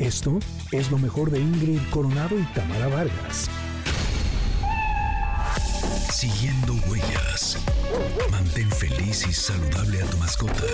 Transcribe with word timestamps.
Esto 0.00 0.38
es 0.72 0.90
lo 0.90 0.96
mejor 0.96 1.30
de 1.30 1.38
Ingrid 1.40 1.78
Coronado 1.90 2.34
y 2.38 2.42
Tamara 2.54 2.88
Vargas. 2.88 3.50
Siguiendo 6.10 6.72
huellas. 6.88 7.62
Mantén 8.30 8.70
feliz 8.70 9.28
y 9.28 9.32
saludable 9.34 10.00
a 10.00 10.06
tu 10.06 10.16
mascota. 10.16 10.64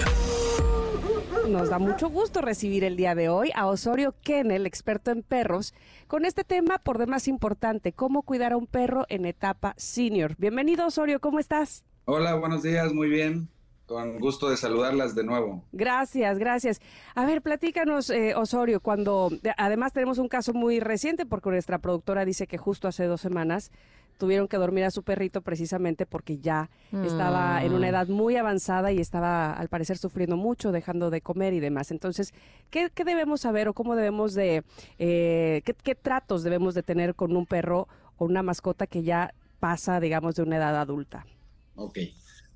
Nos 1.49 1.71
da 1.71 1.81
mucho 1.81 2.09
gusto 2.09 2.41
recibir 2.41 2.85
el 2.85 2.97
día 2.97 3.17
de 3.17 3.29
hoy 3.29 3.51
a 3.57 3.67
Osorio 3.67 4.15
Kennel, 4.23 4.65
experto 4.65 5.11
en 5.11 5.25
perros, 5.25 5.75
con 6.07 6.25
este 6.25 6.45
tema 6.45 6.79
por 6.79 6.99
demás 6.99 7.27
importante, 7.27 7.93
cómo 7.93 8.23
cuidar 8.23 8.53
a 8.53 8.57
un 8.57 8.69
perro 8.69 9.07
en 9.09 9.27
etapa 9.27 9.75
senior. 9.77 10.37
Bienvenido 10.39 10.87
Osorio, 10.87 11.21
¿cómo 11.21 11.41
estás? 11.41 11.85
Hola, 12.05 12.37
buenos 12.37 12.63
días, 12.63 12.93
muy 12.93 13.09
bien. 13.09 13.49
Con 13.87 14.19
gusto 14.19 14.51
de 14.51 14.57
saludarlas 14.57 15.15
de 15.15 15.23
nuevo. 15.23 15.63
Gracias, 15.73 16.39
gracias. 16.39 16.81
A 17.15 17.25
ver, 17.25 17.41
platícanos, 17.41 18.11
eh, 18.11 18.35
Osorio, 18.35 18.81
cuando 18.81 19.31
además 19.57 19.93
tenemos 19.93 20.19
un 20.19 20.29
caso 20.29 20.53
muy 20.53 20.81
reciente 20.81 21.25
porque 21.25 21.51
nuestra 21.51 21.79
productora 21.79 22.25
dice 22.25 22.49
que 22.49 22.59
justo 22.59 22.89
hace 22.89 23.05
dos 23.05 23.21
semanas 23.21 23.71
tuvieron 24.19 24.49
que 24.49 24.57
dormir 24.57 24.85
a 24.85 24.91
su 24.91 25.03
perrito 25.03 25.43
precisamente 25.43 26.07
porque 26.07 26.39
ya 26.39 26.71
estaba 27.05 27.63
en 27.63 27.73
una 27.73 27.87
mm. 27.87 27.91
edad 27.91 28.09
muy 28.09 28.37
avanzada 28.37 28.93
y 28.93 28.99
estaba 28.99 29.53
al 29.53 29.69
parecer 29.69 29.99
sufriendo 29.99 30.37
mucho, 30.37 30.73
dejando 30.73 31.11
de 31.11 31.21
comer 31.21 31.53
y 31.53 31.61
demás. 31.61 31.91
Entonces, 31.91 32.33
¿qué, 32.71 32.91
debemos 33.05 33.43
saber 33.43 33.69
o 33.69 33.75
cómo 33.75 33.95
debemos 33.95 34.35
de, 34.35 34.65
eh, 34.99 35.63
qué, 35.65 35.75
qué 35.75 35.95
tratos 35.95 36.43
debemos 36.43 36.75
de 36.75 36.83
tener 36.83 37.15
con 37.15 37.37
un 37.37 37.47
perro 37.47 37.89
o 38.17 38.25
una 38.25 38.43
mascota 38.43 38.87
que 38.87 39.03
ya 39.03 39.35
pasa, 39.61 40.01
digamos, 40.01 40.35
de 40.35 40.43
una 40.43 40.57
edad 40.57 40.81
adulta? 40.81 41.27
Ok, 41.75 41.99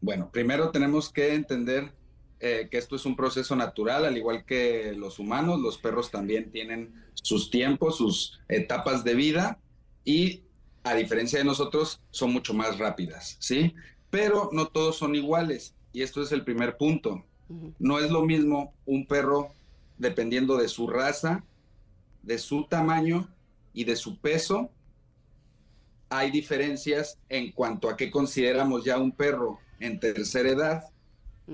bueno, 0.01 0.31
primero 0.33 0.71
tenemos 0.71 1.11
que 1.11 1.35
entender 1.35 1.93
eh, 2.41 2.69
que 2.71 2.79
esto 2.79 2.97
es 2.97 3.05
un 3.05 3.17
proceso 3.17 3.55
natural, 3.55 4.07
al 4.07 4.17
igual 4.17 4.45
que 4.47 4.95
los 4.97 5.19
humanos, 5.19 5.61
los 5.61 5.77
perros 5.77 6.11
también 6.11 6.51
tienen 6.51 6.95
sus 7.13 7.51
tiempos, 7.51 7.99
sus 7.99 8.41
etapas 8.49 9.05
de 9.05 9.15
vida 9.15 9.59
y 10.05 10.43
a 10.83 10.95
diferencia 10.95 11.39
de 11.39 11.45
nosotros, 11.45 12.01
son 12.11 12.33
mucho 12.33 12.55
más 12.55 12.79
rápidas, 12.79 13.37
¿sí? 13.39 13.75
Pero 14.09 14.49
no 14.53 14.69
todos 14.69 14.97
son 14.97 15.15
iguales 15.15 15.75
y 15.93 16.01
esto 16.03 16.23
es 16.23 16.33
el 16.33 16.43
primer 16.43 16.79
punto. 16.79 17.25
No 17.79 17.99
es 17.99 18.11
lo 18.11 18.25
mismo 18.25 18.73
un 18.87 19.07
perro 19.07 19.53
dependiendo 19.99 20.57
de 20.57 20.69
su 20.69 20.87
raza, 20.87 21.45
de 22.23 22.39
su 22.39 22.65
tamaño 22.65 23.29
y 23.75 23.85
de 23.85 23.97
su 23.97 24.19
peso. 24.19 24.71
Hay 26.09 26.31
diferencias 26.31 27.19
en 27.29 27.53
cuanto 27.53 27.91
a 27.91 27.97
qué 27.97 28.11
consideramos 28.11 28.85
ya 28.85 28.99
un 28.99 29.13
perro 29.13 29.59
en 29.81 29.99
tercera 29.99 30.49
edad, 30.49 30.85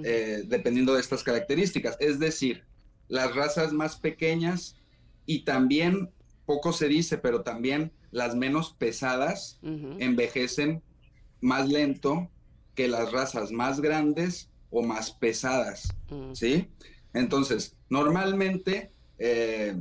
eh, 0.04 0.42
dependiendo 0.46 0.94
de 0.94 1.00
estas 1.00 1.22
características. 1.22 1.96
Es 2.00 2.18
decir, 2.18 2.64
las 3.08 3.34
razas 3.34 3.72
más 3.72 3.96
pequeñas 3.96 4.76
y 5.24 5.44
también, 5.44 6.10
poco 6.44 6.72
se 6.72 6.88
dice, 6.88 7.18
pero 7.18 7.42
también 7.42 7.92
las 8.10 8.34
menos 8.34 8.74
pesadas 8.74 9.58
envejecen 9.62 10.82
más 11.40 11.68
lento 11.68 12.30
que 12.74 12.88
las 12.88 13.10
razas 13.12 13.50
más 13.50 13.80
grandes 13.80 14.50
o 14.70 14.82
más 14.82 15.10
pesadas, 15.10 15.94
mm. 16.10 16.34
¿sí? 16.34 16.68
Entonces, 17.14 17.76
normalmente 17.88 18.92
eh, 19.18 19.80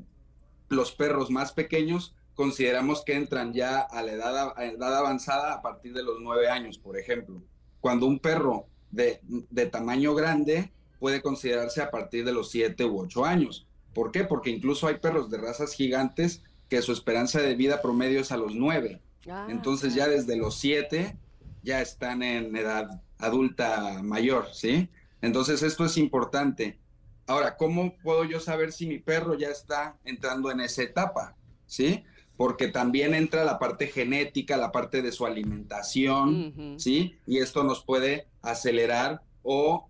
los 0.70 0.92
perros 0.94 1.30
más 1.30 1.52
pequeños 1.52 2.16
consideramos 2.34 3.04
que 3.04 3.16
entran 3.16 3.54
ya 3.54 3.82
a 3.82 4.02
la 4.04 4.12
edad, 4.14 4.64
edad, 4.64 4.96
avanzada 4.96 5.54
a 5.54 5.62
partir 5.62 5.94
de 5.94 6.04
los 6.04 6.20
nueve 6.22 6.50
años, 6.50 6.78
por 6.78 6.98
ejemplo. 6.98 7.42
Cuando 7.86 8.08
un 8.08 8.18
perro 8.18 8.66
de, 8.90 9.20
de, 9.28 9.68
tamaño 9.68 10.16
grande 10.16 10.72
puede 10.98 11.22
considerarse 11.22 11.84
a 11.84 11.92
partir 11.92 12.26
de 12.26 12.34
los 12.34 12.50
siete 12.50 12.84
u 12.84 13.00
ocho 13.00 13.26
años. 13.26 13.68
¿Por 13.94 14.12
qué? 14.12 14.24
Porque 14.24 14.50
incluso 14.50 14.88
hay 14.88 14.96
perros 14.96 15.30
de 15.30 15.38
razas 15.38 15.72
gigantes 15.76 16.42
que 16.68 16.82
su 16.82 16.92
esperanza 16.92 17.44
de 17.44 17.54
vida 17.54 17.84
promedio 17.84 18.22
es 18.22 18.32
a 18.32 18.38
los 18.38 18.56
nueve. 18.56 19.04
Ah, 19.30 19.46
Entonces 19.52 19.94
ya 19.94 20.08
desde 20.08 20.36
los 20.36 20.58
siete 20.58 21.16
ya 21.62 21.80
están 21.80 22.24
en 22.24 22.56
edad 22.56 23.04
adulta 23.20 24.02
mayor, 24.02 24.48
¿sí? 24.52 24.90
Entonces 25.22 25.62
esto 25.62 25.86
es 25.86 25.96
importante. 25.98 26.80
Ahora, 27.28 27.56
¿cómo 27.56 27.96
puedo 28.02 28.24
yo 28.24 28.40
saber 28.40 28.72
si 28.72 28.88
mi 28.88 28.98
perro 28.98 29.38
ya 29.38 29.50
está 29.50 29.96
entrando 30.06 30.50
en 30.50 30.60
esa 30.62 30.82
etapa? 30.82 31.36
¿Sí? 31.68 32.04
Porque 32.38 32.68
también 32.68 33.14
entra 33.14 33.46
la 33.46 33.60
parte 33.60 33.88
genética, 33.88 34.58
la 34.58 34.72
parte 34.72 35.02
de 35.02 35.12
su 35.12 35.26
alimentación, 35.26 36.76
¿sí? 36.78 37.18
Y 37.26 37.38
esto 37.38 37.64
nos 37.64 37.84
puede 37.84 38.28
acelerar 38.42 39.22
o 39.42 39.90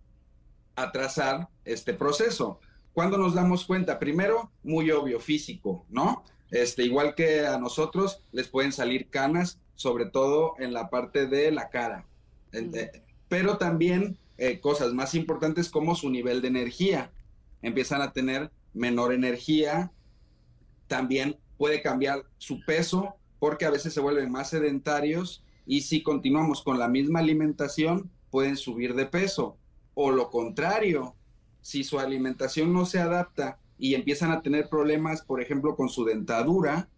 atrasar 0.76 1.50
este 1.64 1.94
proceso. 1.94 2.60
¿Cuándo 2.94 3.18
nos 3.18 3.34
damos 3.34 3.66
cuenta? 3.66 4.00
Primero, 4.00 4.52
muy 4.64 4.92
obvio, 4.92 5.20
físico, 5.20 5.86
¿no? 5.90 6.24
Este, 6.52 6.84
igual 6.84 7.16
que 7.16 7.46
a 7.46 7.58
nosotros, 7.58 8.22
les 8.32 8.48
pueden 8.48 8.72
salir 8.72 9.10
canas, 9.10 9.60
sobre 9.76 10.06
todo 10.06 10.54
en 10.60 10.74
la 10.74 10.90
parte 10.90 11.28
de 11.28 11.52
la 11.52 11.70
cara. 11.70 12.06
Eh, 12.54 13.02
pero 13.28 13.58
también 13.58 14.18
eh, 14.38 14.60
cosas 14.60 14.94
más 14.94 15.16
importantes 15.16 15.70
como 15.70 15.96
su 15.96 16.10
nivel 16.10 16.42
de 16.42 16.48
energía. 16.48 17.12
Empiezan 17.62 18.02
a 18.02 18.14
tener 18.14 18.52
menor 18.74 19.14
energía. 19.14 19.92
También 20.88 21.38
puede 21.58 21.82
cambiar 21.82 22.24
su 22.38 22.60
peso 22.66 23.16
porque 23.40 23.66
a 23.66 23.72
veces 23.72 23.94
se 23.94 24.00
vuelven 24.02 24.32
más 24.32 24.50
sedentarios 24.50 25.44
y 25.66 25.82
si 25.82 26.04
continuamos 26.04 26.64
con 26.64 26.80
la 26.80 26.88
misma 26.88 27.20
alimentación 27.20 28.10
pueden 28.30 28.58
subir 28.58 28.96
de 28.96 29.06
peso. 29.06 29.58
O 29.94 30.12
lo 30.12 30.30
contrario, 30.30 31.16
si 31.62 31.84
su 31.84 32.00
alimentación 32.00 32.74
no 32.74 32.86
se 32.86 33.00
adapta 33.00 33.60
y 33.78 33.96
empiezan 33.96 34.32
a 34.32 34.42
tener 34.42 34.70
problemas, 34.70 35.22
por 35.22 35.42
ejemplo, 35.42 35.76
con 35.76 35.90
su 35.90 36.06
dentadura, 36.06 36.90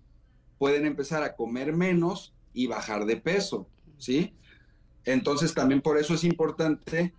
pueden 0.57 0.85
empezar 0.85 1.23
a 1.23 1.35
comer 1.35 1.73
menos 1.73 2.33
y 2.53 2.67
bajar 2.67 3.05
de 3.05 3.17
peso, 3.17 3.67
¿sí? 3.97 4.33
Entonces 5.05 5.53
también 5.53 5.81
por 5.81 5.97
eso 5.97 6.15
es 6.15 6.23
importante 6.23 7.13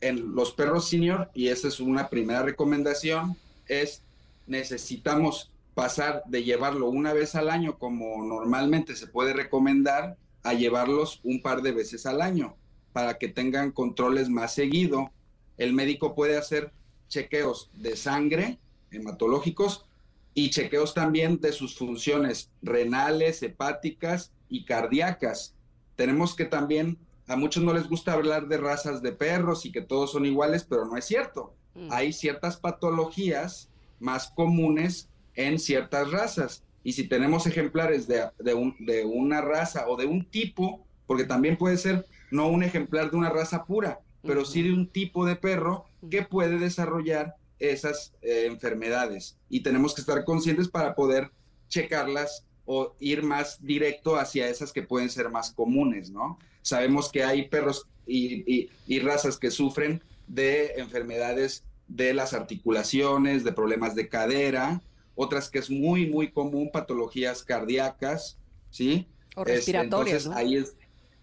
en 0.00 0.34
los 0.34 0.52
perros 0.52 0.88
senior, 0.88 1.30
y 1.34 1.48
esa 1.48 1.68
es 1.68 1.78
una 1.78 2.08
primera 2.08 2.42
recomendación, 2.42 3.36
es 3.66 4.02
necesitamos 4.46 5.52
pasar 5.74 6.22
de 6.26 6.44
llevarlo 6.44 6.88
una 6.88 7.12
vez 7.12 7.34
al 7.34 7.48
año 7.48 7.78
como 7.78 8.22
normalmente 8.22 8.94
se 8.94 9.06
puede 9.06 9.32
recomendar 9.32 10.16
a 10.42 10.54
llevarlos 10.54 11.20
un 11.22 11.40
par 11.40 11.62
de 11.62 11.72
veces 11.72 12.06
al 12.06 12.20
año 12.20 12.56
para 12.92 13.18
que 13.18 13.28
tengan 13.28 13.72
controles 13.72 14.28
más 14.28 14.54
seguido. 14.54 15.10
El 15.56 15.72
médico 15.72 16.14
puede 16.14 16.36
hacer 16.36 16.72
chequeos 17.08 17.70
de 17.74 17.96
sangre, 17.96 18.58
hematológicos 18.90 19.86
y 20.34 20.50
chequeos 20.50 20.94
también 20.94 21.40
de 21.40 21.52
sus 21.52 21.76
funciones 21.76 22.50
renales, 22.62 23.42
hepáticas 23.42 24.32
y 24.48 24.64
cardíacas. 24.64 25.54
Tenemos 25.96 26.34
que 26.34 26.44
también, 26.44 26.98
a 27.28 27.36
muchos 27.36 27.62
no 27.62 27.72
les 27.72 27.88
gusta 27.88 28.12
hablar 28.12 28.48
de 28.48 28.58
razas 28.58 29.02
de 29.02 29.12
perros 29.12 29.64
y 29.64 29.72
que 29.72 29.82
todos 29.82 30.12
son 30.12 30.26
iguales, 30.26 30.64
pero 30.64 30.84
no 30.84 30.96
es 30.96 31.04
cierto. 31.04 31.54
Mm. 31.74 31.88
Hay 31.90 32.12
ciertas 32.12 32.56
patologías 32.56 33.70
más 34.00 34.30
comunes 34.34 35.08
en 35.34 35.58
ciertas 35.58 36.10
razas. 36.10 36.64
Y 36.84 36.92
si 36.92 37.06
tenemos 37.06 37.46
ejemplares 37.46 38.08
de, 38.08 38.28
de 38.38 39.04
una 39.04 39.40
raza 39.40 39.88
o 39.88 39.96
de 39.96 40.06
un 40.06 40.24
tipo, 40.24 40.84
porque 41.06 41.24
también 41.24 41.56
puede 41.56 41.76
ser 41.76 42.06
no 42.30 42.48
un 42.48 42.62
ejemplar 42.62 43.10
de 43.10 43.16
una 43.16 43.30
raza 43.30 43.64
pura, 43.64 44.00
pero 44.22 44.44
sí 44.44 44.62
de 44.62 44.72
un 44.72 44.88
tipo 44.88 45.26
de 45.26 45.36
perro 45.36 45.84
que 46.10 46.22
puede 46.22 46.58
desarrollar 46.58 47.36
esas 47.58 48.12
eh, 48.22 48.46
enfermedades 48.46 49.38
y 49.48 49.60
tenemos 49.60 49.94
que 49.94 50.00
estar 50.00 50.24
conscientes 50.24 50.68
para 50.68 50.94
poder 50.94 51.30
checarlas 51.68 52.44
o 52.64 52.94
ir 53.00 53.22
más 53.22 53.64
directo 53.64 54.16
hacia 54.16 54.48
esas 54.48 54.72
que 54.72 54.82
pueden 54.82 55.10
ser 55.10 55.30
más 55.30 55.52
comunes, 55.52 56.10
¿no? 56.10 56.38
Sabemos 56.62 57.10
que 57.10 57.24
hay 57.24 57.48
perros 57.48 57.86
y, 58.06 58.68
razas 59.00 59.38
que 59.38 59.50
sufren 59.50 60.02
de 60.28 60.72
enfermedades 60.76 61.64
de 61.88 62.14
las 62.14 62.34
articulaciones, 62.34 63.44
de 63.44 63.52
problemas 63.52 63.94
de 63.94 64.08
cadera, 64.08 64.80
otras 65.14 65.50
que 65.50 65.58
es 65.58 65.70
muy, 65.70 66.06
muy 66.06 66.30
común, 66.30 66.70
patologías 66.72 67.42
cardíacas, 67.42 68.38
¿sí? 68.70 69.08
O 69.36 69.44
respiratorias, 69.44 70.26
Entonces, 70.26 70.44
ahí 70.44 70.56
es 70.56 70.76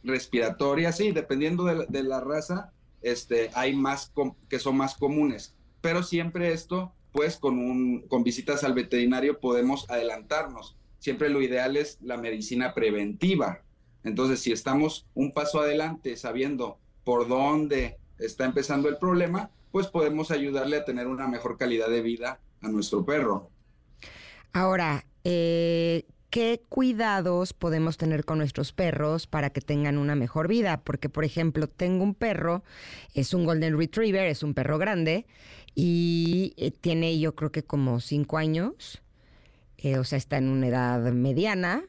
respiratoria, 0.03 0.91
sí, 0.91 1.11
dependiendo 1.11 1.65
de 1.65 1.75
la, 1.75 1.85
de 1.85 2.03
la 2.03 2.19
raza, 2.19 2.71
este, 3.01 3.49
hay 3.53 3.75
más 3.75 4.11
que 4.47 4.59
son 4.59 4.77
más 4.77 4.95
comunes 4.95 5.55
pero 5.81 6.03
siempre 6.03 6.53
esto, 6.53 6.93
pues 7.11 7.37
con, 7.37 7.57
un, 7.57 8.01
con 8.07 8.23
visitas 8.23 8.63
al 8.63 8.73
veterinario 8.73 9.39
podemos 9.39 9.89
adelantarnos. 9.89 10.77
Siempre 10.99 11.29
lo 11.29 11.41
ideal 11.41 11.77
es 11.77 11.97
la 12.01 12.17
medicina 12.17 12.73
preventiva. 12.73 13.63
Entonces, 14.03 14.41
si 14.41 14.51
estamos 14.51 15.07
un 15.13 15.33
paso 15.33 15.59
adelante 15.59 16.15
sabiendo 16.17 16.77
por 17.03 17.27
dónde 17.27 17.97
está 18.17 18.45
empezando 18.45 18.89
el 18.89 18.97
problema, 18.97 19.51
pues 19.71 19.87
podemos 19.87 20.31
ayudarle 20.31 20.77
a 20.77 20.85
tener 20.85 21.07
una 21.07 21.27
mejor 21.27 21.57
calidad 21.57 21.89
de 21.89 22.01
vida 22.01 22.39
a 22.61 22.67
nuestro 22.67 23.05
perro. 23.05 23.49
Ahora, 24.53 25.05
eh, 25.23 26.05
¿qué 26.29 26.61
cuidados 26.69 27.53
podemos 27.53 27.97
tener 27.97 28.25
con 28.25 28.39
nuestros 28.39 28.71
perros 28.73 29.27
para 29.27 29.49
que 29.51 29.61
tengan 29.61 29.97
una 29.97 30.15
mejor 30.15 30.47
vida? 30.47 30.81
Porque, 30.83 31.09
por 31.09 31.23
ejemplo, 31.23 31.67
tengo 31.67 32.03
un 32.03 32.15
perro, 32.15 32.63
es 33.13 33.33
un 33.33 33.45
Golden 33.45 33.77
Retriever, 33.77 34.27
es 34.27 34.43
un 34.43 34.53
perro 34.53 34.77
grande, 34.77 35.25
y 35.75 36.53
eh, 36.57 36.71
tiene 36.71 37.19
yo 37.19 37.35
creo 37.35 37.51
que 37.51 37.63
como 37.63 37.99
cinco 37.99 38.37
años. 38.37 39.01
eh, 39.77 39.97
o 39.97 40.03
sea, 40.03 40.17
está 40.17 40.37
en 40.37 40.49
una 40.49 40.67
edad 40.67 40.99
mediana, 41.13 41.83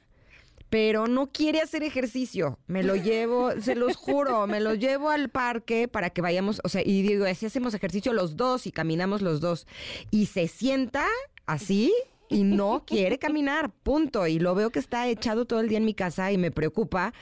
pero 0.68 1.08
no 1.08 1.32
quiere 1.32 1.60
hacer 1.60 1.82
ejercicio. 1.82 2.58
Me 2.68 2.84
lo 2.84 2.94
llevo, 2.94 3.50
se 3.60 3.74
los 3.74 3.96
juro, 3.96 4.46
me 4.46 4.60
lo 4.60 4.74
llevo 4.74 5.10
al 5.10 5.28
parque 5.28 5.88
para 5.88 6.10
que 6.10 6.22
vayamos, 6.22 6.60
o 6.62 6.68
sea, 6.68 6.82
y 6.84 7.02
digo, 7.02 7.24
así 7.26 7.46
hacemos 7.46 7.74
ejercicio 7.74 8.12
los 8.12 8.36
dos 8.36 8.66
y 8.68 8.72
caminamos 8.72 9.22
los 9.22 9.40
dos. 9.40 9.66
Y 10.12 10.26
se 10.26 10.46
sienta 10.46 11.06
así 11.46 11.92
y 12.30 12.44
no 12.44 12.84
quiere 12.86 13.18
caminar, 13.18 13.70
punto. 13.82 14.26
Y 14.26 14.38
lo 14.38 14.54
veo 14.54 14.70
que 14.70 14.78
está 14.78 15.08
echado 15.08 15.44
todo 15.44 15.60
el 15.60 15.68
día 15.68 15.78
en 15.78 15.84
mi 15.84 15.94
casa 15.94 16.30
y 16.32 16.38
me 16.38 16.50
preocupa 16.50 17.12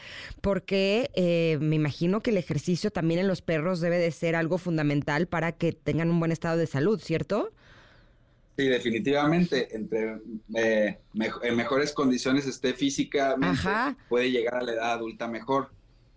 porque 0.42 1.10
eh, 1.14 1.58
me 1.60 1.76
imagino 1.76 2.20
que 2.20 2.30
el 2.30 2.36
ejercicio 2.36 2.90
también 2.90 3.20
en 3.20 3.26
los 3.26 3.42
perros 3.42 3.80
debe 3.80 3.98
de 3.98 4.10
ser 4.10 4.36
algo 4.36 4.58
fundamental 4.58 5.26
para 5.26 5.52
que 5.52 5.72
tengan 5.72 6.10
un 6.10 6.20
buen 6.20 6.30
estado 6.30 6.58
de 6.58 6.66
salud, 6.66 7.00
¿cierto? 7.00 7.50
Sí, 8.58 8.66
definitivamente, 8.66 9.74
entre 9.74 10.18
eh, 10.54 10.98
en 11.42 11.56
mejores 11.56 11.92
condiciones 11.92 12.46
esté 12.46 12.74
físicamente, 12.74 13.62
puede 14.08 14.30
llegar 14.30 14.56
a 14.56 14.62
la 14.62 14.72
edad 14.72 14.92
adulta 14.92 15.26
mejor. 15.26 15.70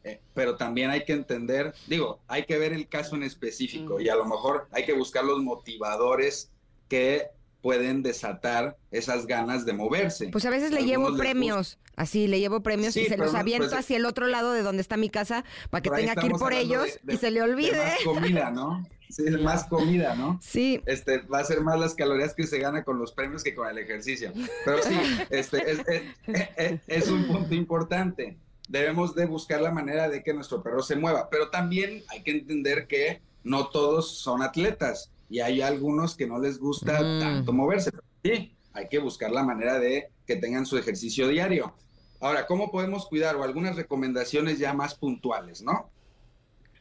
Eh, 0.03 0.19
pero 0.33 0.55
también 0.55 0.89
hay 0.89 1.05
que 1.05 1.13
entender, 1.13 1.75
digo, 1.85 2.19
hay 2.27 2.45
que 2.45 2.57
ver 2.57 2.73
el 2.73 2.87
caso 2.87 3.15
en 3.15 3.21
específico 3.21 4.01
y 4.01 4.09
a 4.09 4.15
lo 4.15 4.25
mejor 4.25 4.67
hay 4.71 4.83
que 4.83 4.93
buscar 4.93 5.23
los 5.23 5.43
motivadores 5.43 6.49
que 6.89 7.27
pueden 7.61 8.03
desatar 8.03 8.77
esas 8.91 9.27
ganas 9.27 9.65
de 9.65 9.73
moverse. 9.73 10.29
Pues 10.29 10.45
a 10.45 10.49
veces 10.49 10.71
le 10.71 10.83
llevo 10.83 11.15
premios, 11.15 11.77
así 11.95 12.27
le 12.27 12.39
llevo 12.39 12.61
premios 12.61 12.97
y 12.97 13.05
se 13.05 13.17
los 13.17 13.35
aviento 13.35 13.69
pues, 13.69 13.79
hacia 13.79 13.97
el 13.97 14.05
otro 14.05 14.27
lado 14.27 14.51
de 14.51 14.63
donde 14.63 14.81
está 14.81 14.97
mi 14.97 15.09
casa 15.09 15.45
para 15.69 15.81
que 15.81 15.89
tenga 15.89 16.15
que 16.15 16.27
ir 16.27 16.33
por 16.33 16.53
ellos 16.53 16.87
y 17.07 17.17
se 17.17 17.31
le 17.31 17.41
olvide. 17.41 17.77
más 17.77 18.03
comida, 18.03 18.51
¿no? 18.51 18.85
Sí, 19.09 19.23
más 19.43 19.65
comida, 19.65 20.15
¿no? 20.15 20.39
Sí. 20.41 20.81
Este, 20.85 21.19
va 21.19 21.39
a 21.39 21.43
ser 21.43 21.61
más 21.61 21.77
las 21.77 21.95
calorías 21.95 22.33
que 22.33 22.47
se 22.47 22.59
gana 22.59 22.83
con 22.83 22.97
los 22.97 23.11
premios 23.11 23.43
que 23.43 23.53
con 23.53 23.67
el 23.67 23.77
ejercicio. 23.77 24.31
Pero 24.63 24.81
sí, 24.81 24.97
este, 25.29 25.71
es, 25.71 26.79
es 26.87 27.07
un 27.09 27.27
punto 27.27 27.53
importante. 27.53 28.37
Debemos 28.69 29.13
de 29.13 29.25
buscar 29.25 29.59
la 29.59 29.71
manera 29.71 30.07
de 30.07 30.23
que 30.23 30.33
nuestro 30.33 30.63
perro 30.63 30.81
se 30.81 30.95
mueva, 30.95 31.29
pero 31.29 31.49
también 31.49 32.03
hay 32.07 32.23
que 32.23 32.31
entender 32.31 32.87
que 32.87 33.21
no 33.43 33.67
todos 33.67 34.17
son 34.19 34.41
atletas 34.41 35.11
y 35.31 35.39
hay 35.39 35.61
algunos 35.61 36.15
que 36.15 36.27
no 36.27 36.39
les 36.39 36.59
gusta 36.59 37.01
mm. 37.01 37.19
tanto 37.19 37.53
moverse. 37.53 37.89
Sí, 38.21 38.53
hay 38.73 38.89
que 38.89 38.99
buscar 38.99 39.31
la 39.31 39.43
manera 39.43 39.79
de 39.79 40.09
que 40.27 40.35
tengan 40.35 40.65
su 40.65 40.77
ejercicio 40.77 41.29
diario. 41.29 41.73
Ahora, 42.19 42.45
¿cómo 42.45 42.69
podemos 42.69 43.07
cuidar? 43.07 43.37
O 43.37 43.43
algunas 43.43 43.77
recomendaciones 43.77 44.59
ya 44.59 44.73
más 44.73 44.93
puntuales, 44.93 45.61
¿no? 45.61 45.89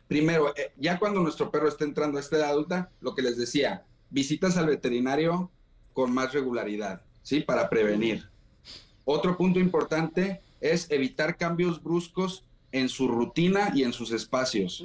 Primero, 0.09 0.53
eh, 0.57 0.73
ya 0.77 0.99
cuando 0.99 1.21
nuestro 1.21 1.53
perro 1.53 1.69
está 1.69 1.85
entrando 1.85 2.19
a 2.19 2.21
esta 2.21 2.39
edad 2.39 2.51
adulta, 2.51 2.91
lo 3.01 3.15
que 3.15 3.23
les 3.23 3.39
decía, 3.39 3.85
visitas 4.11 4.57
al 4.57 4.67
veterinario 4.67 5.53
con 5.93 6.13
más 6.13 6.33
regularidad, 6.33 7.03
¿sí? 7.23 7.43
Para 7.43 7.71
prevenir. 7.71 8.29
Otro 9.05 9.37
punto 9.37 9.61
importante 9.61 10.43
es 10.61 10.91
evitar 10.91 11.37
cambios 11.37 11.81
bruscos 11.81 12.45
en 12.73 12.89
su 12.89 13.07
rutina 13.07 13.71
y 13.77 13.85
en 13.85 13.93
sus 13.93 14.11
espacios 14.11 14.85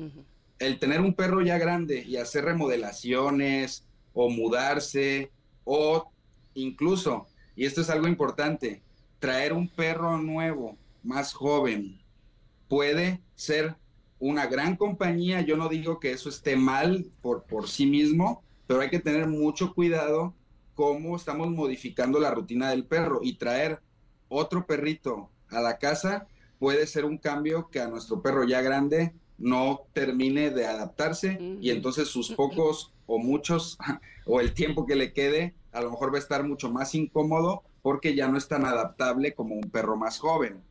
el 0.59 0.79
tener 0.79 1.01
un 1.01 1.13
perro 1.13 1.41
ya 1.41 1.57
grande 1.57 2.03
y 2.03 2.17
hacer 2.17 2.45
remodelaciones 2.45 3.85
o 4.13 4.29
mudarse 4.29 5.31
o 5.63 6.11
incluso, 6.53 7.27
y 7.55 7.65
esto 7.65 7.81
es 7.81 7.89
algo 7.89 8.07
importante, 8.07 8.81
traer 9.19 9.53
un 9.53 9.67
perro 9.67 10.17
nuevo, 10.17 10.77
más 11.03 11.33
joven, 11.33 11.99
puede 12.67 13.21
ser 13.35 13.75
una 14.19 14.47
gran 14.47 14.75
compañía. 14.75 15.41
Yo 15.41 15.57
no 15.57 15.69
digo 15.69 15.99
que 15.99 16.11
eso 16.11 16.29
esté 16.29 16.55
mal 16.55 17.05
por, 17.21 17.43
por 17.43 17.67
sí 17.67 17.85
mismo, 17.85 18.43
pero 18.67 18.81
hay 18.81 18.89
que 18.89 18.99
tener 18.99 19.27
mucho 19.27 19.73
cuidado 19.73 20.33
cómo 20.73 21.15
estamos 21.15 21.49
modificando 21.49 22.19
la 22.19 22.31
rutina 22.31 22.69
del 22.69 22.85
perro 22.85 23.19
y 23.23 23.37
traer 23.37 23.79
otro 24.27 24.65
perrito 24.65 25.29
a 25.49 25.61
la 25.61 25.77
casa 25.77 26.27
puede 26.59 26.87
ser 26.87 27.05
un 27.05 27.17
cambio 27.17 27.69
que 27.69 27.79
a 27.79 27.87
nuestro 27.87 28.21
perro 28.21 28.43
ya 28.43 28.61
grande 28.61 29.13
no 29.37 29.81
termine 29.93 30.49
de 30.49 30.65
adaptarse 30.65 31.37
y 31.61 31.69
entonces 31.69 32.07
sus 32.07 32.31
pocos 32.31 32.93
o 33.05 33.19
muchos 33.19 33.77
o 34.25 34.39
el 34.39 34.53
tiempo 34.53 34.85
que 34.85 34.95
le 34.95 35.13
quede 35.13 35.53
a 35.71 35.81
lo 35.81 35.91
mejor 35.91 36.13
va 36.13 36.17
a 36.17 36.21
estar 36.21 36.43
mucho 36.43 36.71
más 36.71 36.95
incómodo 36.95 37.63
porque 37.81 38.15
ya 38.15 38.27
no 38.27 38.37
es 38.37 38.47
tan 38.47 38.65
adaptable 38.65 39.33
como 39.33 39.55
un 39.55 39.69
perro 39.69 39.97
más 39.97 40.17
joven. 40.17 40.63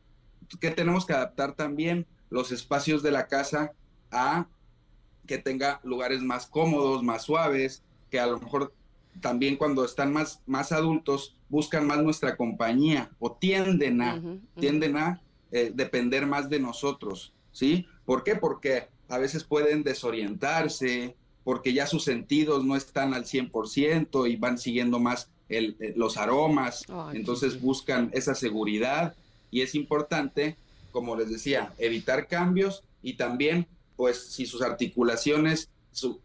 ¿Qué 0.59 0.71
tenemos 0.71 1.05
que 1.05 1.13
adaptar 1.13 1.53
también? 1.53 2.05
Los 2.29 2.51
espacios 2.51 3.03
de 3.03 3.11
la 3.11 3.27
casa 3.27 3.71
a 4.11 4.47
que 5.25 5.37
tenga 5.37 5.79
lugares 5.83 6.21
más 6.21 6.47
cómodos, 6.47 7.03
más 7.03 7.23
suaves, 7.23 7.83
que 8.09 8.19
a 8.19 8.27
lo 8.27 8.39
mejor 8.39 8.73
también 9.21 9.55
cuando 9.55 9.85
están 9.85 10.11
más, 10.11 10.41
más 10.45 10.71
adultos 10.71 11.37
buscan 11.49 11.87
más 11.87 12.01
nuestra 12.01 12.35
compañía 12.35 13.11
o 13.19 13.31
tienden 13.31 14.01
a, 14.01 14.21
tienden 14.59 14.97
a 14.97 15.21
eh, 15.51 15.71
depender 15.73 16.25
más 16.25 16.49
de 16.49 16.59
nosotros, 16.59 17.33
¿sí? 17.51 17.85
¿Por 18.05 18.23
qué? 18.23 18.35
Porque 18.35 18.87
a 19.09 19.17
veces 19.17 19.43
pueden 19.43 19.83
desorientarse, 19.83 21.15
porque 21.43 21.73
ya 21.73 21.87
sus 21.87 22.03
sentidos 22.03 22.65
no 22.65 22.75
están 22.75 23.13
al 23.13 23.25
100% 23.25 24.29
y 24.29 24.35
van 24.35 24.57
siguiendo 24.57 24.99
más 24.99 25.29
eh, 25.47 25.93
los 25.95 26.17
aromas, 26.17 26.85
entonces 27.13 27.61
buscan 27.61 28.09
esa 28.13 28.33
seguridad 28.33 29.15
y 29.51 29.61
es 29.61 29.75
importante, 29.75 30.55
como 30.91 31.15
les 31.15 31.29
decía, 31.29 31.71
evitar 31.77 32.27
cambios 32.27 32.83
y 33.03 33.13
también, 33.13 33.67
pues 33.95 34.25
si 34.25 34.47
sus 34.47 34.63
articulaciones, 34.63 35.69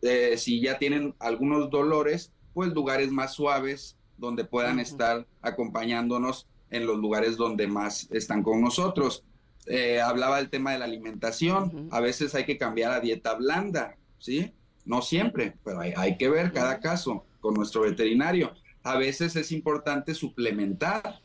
eh, 0.01 0.37
si 0.39 0.61
ya 0.63 0.79
tienen 0.79 1.15
algunos 1.19 1.71
dolores, 1.71 2.33
pues 2.55 2.73
lugares 2.73 3.11
más 3.13 3.35
suaves 3.35 3.95
donde 4.17 4.45
puedan 4.45 4.81
estar 4.81 5.27
acompañándonos 5.43 6.47
en 6.71 6.87
los 6.87 6.99
lugares 6.99 7.37
donde 7.37 7.67
más 7.67 8.09
están 8.11 8.43
con 8.43 8.63
nosotros. 8.63 9.23
Eh, 9.67 10.01
hablaba 10.01 10.39
del 10.39 10.51
tema 10.51 10.73
de 10.73 10.79
la 10.79 10.87
alimentación, 10.87 11.89
a 11.91 12.01
veces 12.01 12.35
hay 12.35 12.45
que 12.45 12.59
cambiar 12.59 12.93
a 12.93 13.01
dieta 13.01 13.35
blanda, 13.35 13.97
¿sí? 14.19 14.53
No 14.85 15.03
siempre, 15.03 15.57
pero 15.65 15.81
hay, 15.81 16.17
que 16.17 16.29
ver 16.29 16.53
cada 16.53 16.81
caso 16.81 17.25
con 17.41 17.55
nuestro 17.55 17.83
veterinario. 17.83 18.55
A 18.83 18.97
veces 18.97 19.37
es 19.37 19.53
importante 19.53 20.15
suplementar. 20.15 21.21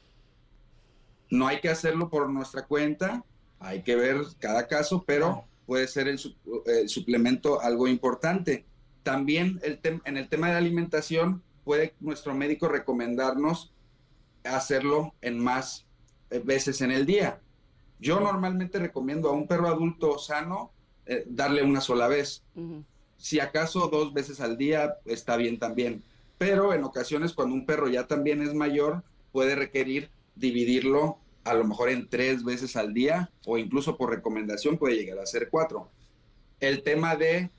No 1.29 1.47
hay 1.47 1.61
que 1.61 1.69
hacerlo 1.69 2.09
por 2.09 2.29
nuestra 2.29 2.65
cuenta, 2.65 3.23
hay 3.59 3.81
que 3.81 3.95
ver 3.95 4.17
cada 4.39 4.67
caso, 4.67 5.03
pero 5.07 5.45
puede 5.65 5.87
ser 5.87 6.07
el, 6.07 6.19
suplemento 6.87 7.61
algo 7.61 7.87
importante. 7.87 8.65
También 9.03 9.59
el 9.63 9.79
en 9.83 10.17
el 10.17 10.27
tema 10.27 10.47
de 10.47 10.53
la 10.53 10.59
alimentación, 10.59 11.41
puede 11.63 11.95
nuestro 11.99 12.35
médico 12.35 12.67
recomendarnos 12.67 13.73
hacerlo 14.43 15.13
en 15.21 15.39
más 15.39 15.85
eh, 16.29 16.41
veces 16.43 16.81
en 16.81 16.91
el 16.91 17.05
día. 17.05 17.41
Yo 17.99 18.19
normalmente 18.19 18.79
recomiendo 18.79 19.29
a 19.29 19.33
un 19.33 19.47
perro 19.47 19.67
adulto 19.67 20.17
sano 20.19 20.71
eh, 21.05 21.23
darle 21.27 21.63
una 21.63 21.81
sola 21.81 22.07
vez. 22.07 22.43
Si 23.17 23.39
acaso 23.39 23.87
dos 23.87 24.13
veces 24.13 24.41
al 24.41 24.57
día 24.57 24.95
está 25.05 25.37
bien 25.37 25.59
también. 25.59 26.03
Pero 26.37 26.73
en 26.73 26.83
ocasiones 26.83 27.33
cuando 27.33 27.55
un 27.55 27.65
perro 27.65 27.87
ya 27.87 28.07
también 28.07 28.41
es 28.41 28.53
mayor, 28.53 29.03
puede 29.31 29.55
requerir 29.55 30.09
dividirlo 30.35 31.17
a 31.45 31.53
lo 31.53 31.63
mejor 31.63 31.89
en 31.89 32.09
tres 32.09 32.43
veces 32.43 32.75
al 32.75 32.93
día 32.93 33.31
o 33.45 33.57
incluso 33.57 33.97
por 33.97 34.09
recomendación 34.09 34.77
puede 34.77 34.95
llegar 34.95 35.19
a 35.19 35.25
ser 35.25 35.49
cuatro. 35.49 35.89
El 36.59 36.83
tema 36.83 37.15
de 37.15 37.49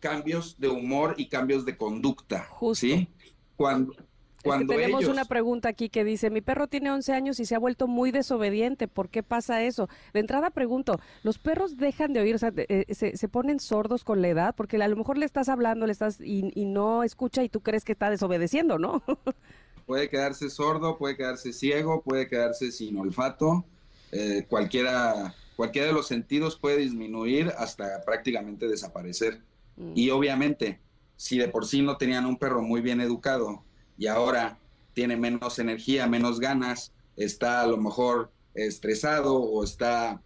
cambios 0.00 0.58
de 0.58 0.68
humor 0.68 1.14
y 1.18 1.28
cambios 1.28 1.64
de 1.64 1.76
conducta. 1.76 2.48
¿sí? 2.74 3.08
Cuando, 3.56 3.94
tenemos 4.42 5.06
una 5.06 5.24
pregunta 5.24 5.68
aquí 5.68 5.88
que 5.88 6.04
dice, 6.04 6.30
mi 6.30 6.40
perro 6.40 6.66
tiene 6.66 6.90
11 6.90 7.12
años 7.12 7.40
y 7.40 7.44
se 7.44 7.54
ha 7.54 7.58
vuelto 7.58 7.86
muy 7.86 8.10
desobediente, 8.10 8.88
¿por 8.88 9.08
qué 9.08 9.22
pasa 9.22 9.62
eso? 9.62 9.88
De 10.12 10.20
entrada 10.20 10.50
pregunto, 10.50 11.00
¿los 11.22 11.38
perros 11.38 11.76
dejan 11.76 12.12
de 12.12 12.20
oír, 12.20 12.34
o 12.34 12.38
sea, 12.38 12.52
eh, 12.56 12.86
se, 12.94 13.28
ponen 13.28 13.60
sordos 13.60 14.04
con 14.04 14.20
la 14.20 14.28
edad? 14.28 14.54
Porque 14.56 14.82
a 14.82 14.88
lo 14.88 14.96
mejor 14.96 15.18
le 15.18 15.26
estás 15.26 15.48
hablando 15.48 15.86
le 15.86 15.92
estás 15.92 16.20
y, 16.20 16.42
no 16.72 17.02
escucha 17.02 17.42
y 17.42 17.48
tú 17.48 17.60
crees 17.60 17.84
que 17.84 17.92
está 17.92 18.10
desobedeciendo, 18.10 18.78
¿no? 18.78 19.02
puede 19.86 20.08
quedarse 20.08 20.48
sordo, 20.50 20.96
puede 20.96 21.16
quedarse 21.16 21.52
ciego, 21.52 22.02
puede 22.02 22.28
quedarse 22.28 22.72
sin 22.72 22.96
olfato, 22.98 23.64
eh, 24.10 24.46
cualquiera, 24.48 25.34
cualquiera 25.56 25.88
de 25.88 25.92
los 25.92 26.06
sentidos 26.06 26.56
puede 26.56 26.78
disminuir 26.78 27.52
hasta 27.58 28.02
prácticamente 28.04 28.68
desaparecer. 28.68 29.40
Mm. 29.76 29.92
Y 29.94 30.10
obviamente, 30.10 30.80
si 31.16 31.38
de 31.38 31.48
por 31.48 31.66
sí 31.66 31.82
no 31.82 31.96
tenían 31.96 32.26
un 32.26 32.36
perro 32.36 32.62
muy 32.62 32.80
bien 32.80 33.00
educado, 33.00 33.62
y 33.98 34.06
ahora 34.06 34.58
tiene 34.94 35.16
menos 35.16 35.58
energía, 35.58 36.06
menos 36.06 36.40
ganas, 36.40 36.92
está 37.16 37.62
a 37.62 37.66
lo 37.66 37.76
mejor 37.76 38.30
estresado 38.54 39.36
o 39.36 39.64
está 39.64 40.20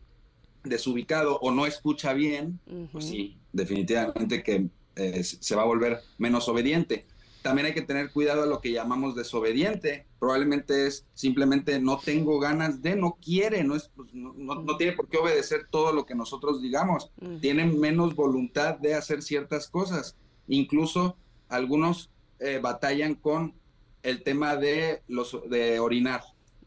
desubicado 0.64 1.38
o 1.40 1.50
no 1.52 1.66
escucha 1.66 2.12
bien, 2.12 2.58
pues 2.92 3.04
sí, 3.04 3.36
definitivamente 3.52 4.42
que 4.42 4.68
eh, 4.96 5.22
se 5.22 5.54
va 5.54 5.62
a 5.62 5.66
volver 5.66 6.00
menos 6.18 6.48
obediente. 6.48 7.06
También 7.42 7.66
hay 7.66 7.74
que 7.74 7.82
tener 7.82 8.10
cuidado 8.10 8.42
a 8.42 8.46
lo 8.46 8.60
que 8.60 8.72
llamamos 8.72 9.14
desobediente. 9.14 10.04
Probablemente 10.18 10.88
es 10.88 11.06
simplemente 11.14 11.78
no 11.78 11.98
tengo 11.98 12.40
ganas 12.40 12.82
de, 12.82 12.96
no 12.96 13.18
quiere, 13.22 13.62
no, 13.62 13.76
es, 13.76 13.88
pues, 13.94 14.12
no, 14.12 14.32
no, 14.34 14.76
tiene 14.76 14.94
por 14.94 15.06
qué 15.06 15.18
obedecer 15.18 15.68
todo 15.70 15.92
lo 15.92 16.06
que 16.06 16.16
nosotros 16.16 16.60
digamos. 16.60 17.12
Tiene 17.40 17.66
menos 17.66 18.16
voluntad 18.16 18.78
de 18.78 18.94
hacer 18.94 19.22
ciertas 19.22 19.68
cosas. 19.68 20.16
Incluso 20.48 21.16
algunos 21.48 22.10
eh, 22.40 22.58
batallan 22.62 23.14
con 23.14 23.54
el 24.02 24.22
tema 24.22 24.56
de 24.56 25.02
los 25.08 25.38
de 25.48 25.80
orinar. 25.80 26.22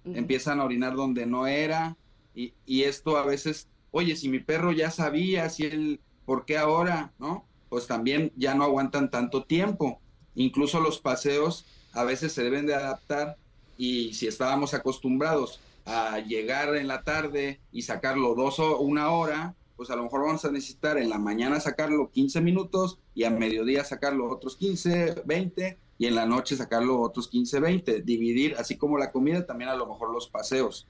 Empiezan 0.05 0.59
a 0.59 0.65
orinar 0.65 0.95
donde 0.95 1.25
no 1.25 1.45
era 1.45 1.95
y, 2.33 2.53
y, 2.65 2.83
esto 2.83 3.17
a 3.17 3.25
veces, 3.25 3.67
oye, 3.91 4.15
si 4.15 4.29
mi 4.29 4.39
perro 4.39 4.71
ya 4.71 4.91
sabía, 4.91 5.49
si 5.49 5.65
él, 5.65 5.99
¿por 6.25 6.45
qué 6.45 6.57
ahora? 6.57 7.11
¿No? 7.19 7.45
Pues 7.69 7.85
también 7.85 8.31
ya 8.35 8.55
no 8.55 8.63
aguantan 8.63 9.11
tanto 9.11 9.43
tiempo. 9.43 9.99
Incluso 10.35 10.79
los 10.79 10.99
paseos 10.99 11.65
a 11.93 12.03
veces 12.03 12.33
se 12.33 12.43
deben 12.43 12.65
de 12.65 12.75
adaptar 12.75 13.38
y 13.77 14.13
si 14.13 14.27
estábamos 14.27 14.73
acostumbrados 14.73 15.59
a 15.85 16.19
llegar 16.19 16.75
en 16.75 16.88
la 16.88 17.01
tarde 17.03 17.59
y 17.71 17.81
sacarlo 17.81 18.35
dos 18.35 18.59
o 18.59 18.79
una 18.79 19.11
hora, 19.11 19.55
pues 19.79 19.89
a 19.91 19.95
lo 19.95 20.03
mejor 20.03 20.25
vamos 20.25 20.43
a 20.43 20.51
necesitar 20.51 20.98
en 20.98 21.09
la 21.09 21.17
mañana 21.17 21.57
sacarlo 21.62 22.12
15 22.12 22.41
minutos 22.41 23.00
y 23.15 23.24
a 23.24 23.29
mediodía 23.29 23.86
sacarlo 23.86 24.29
otros 24.29 24.57
15, 24.57 25.21
20 25.24 25.79
y 25.98 26.05
en 26.05 26.15
la 26.15 26.25
noche 26.25 26.57
sacarlo 26.57 27.00
otros 27.00 27.29
15, 27.29 27.62
20. 27.62 28.01
Dividir, 28.01 28.55
así 28.57 28.75
como 28.75 28.98
la 28.98 29.13
comida, 29.13 29.45
también 29.45 29.69
a 29.69 29.77
lo 29.77 29.88
mejor 29.88 30.12
los 30.12 30.27
paseos. 30.27 30.86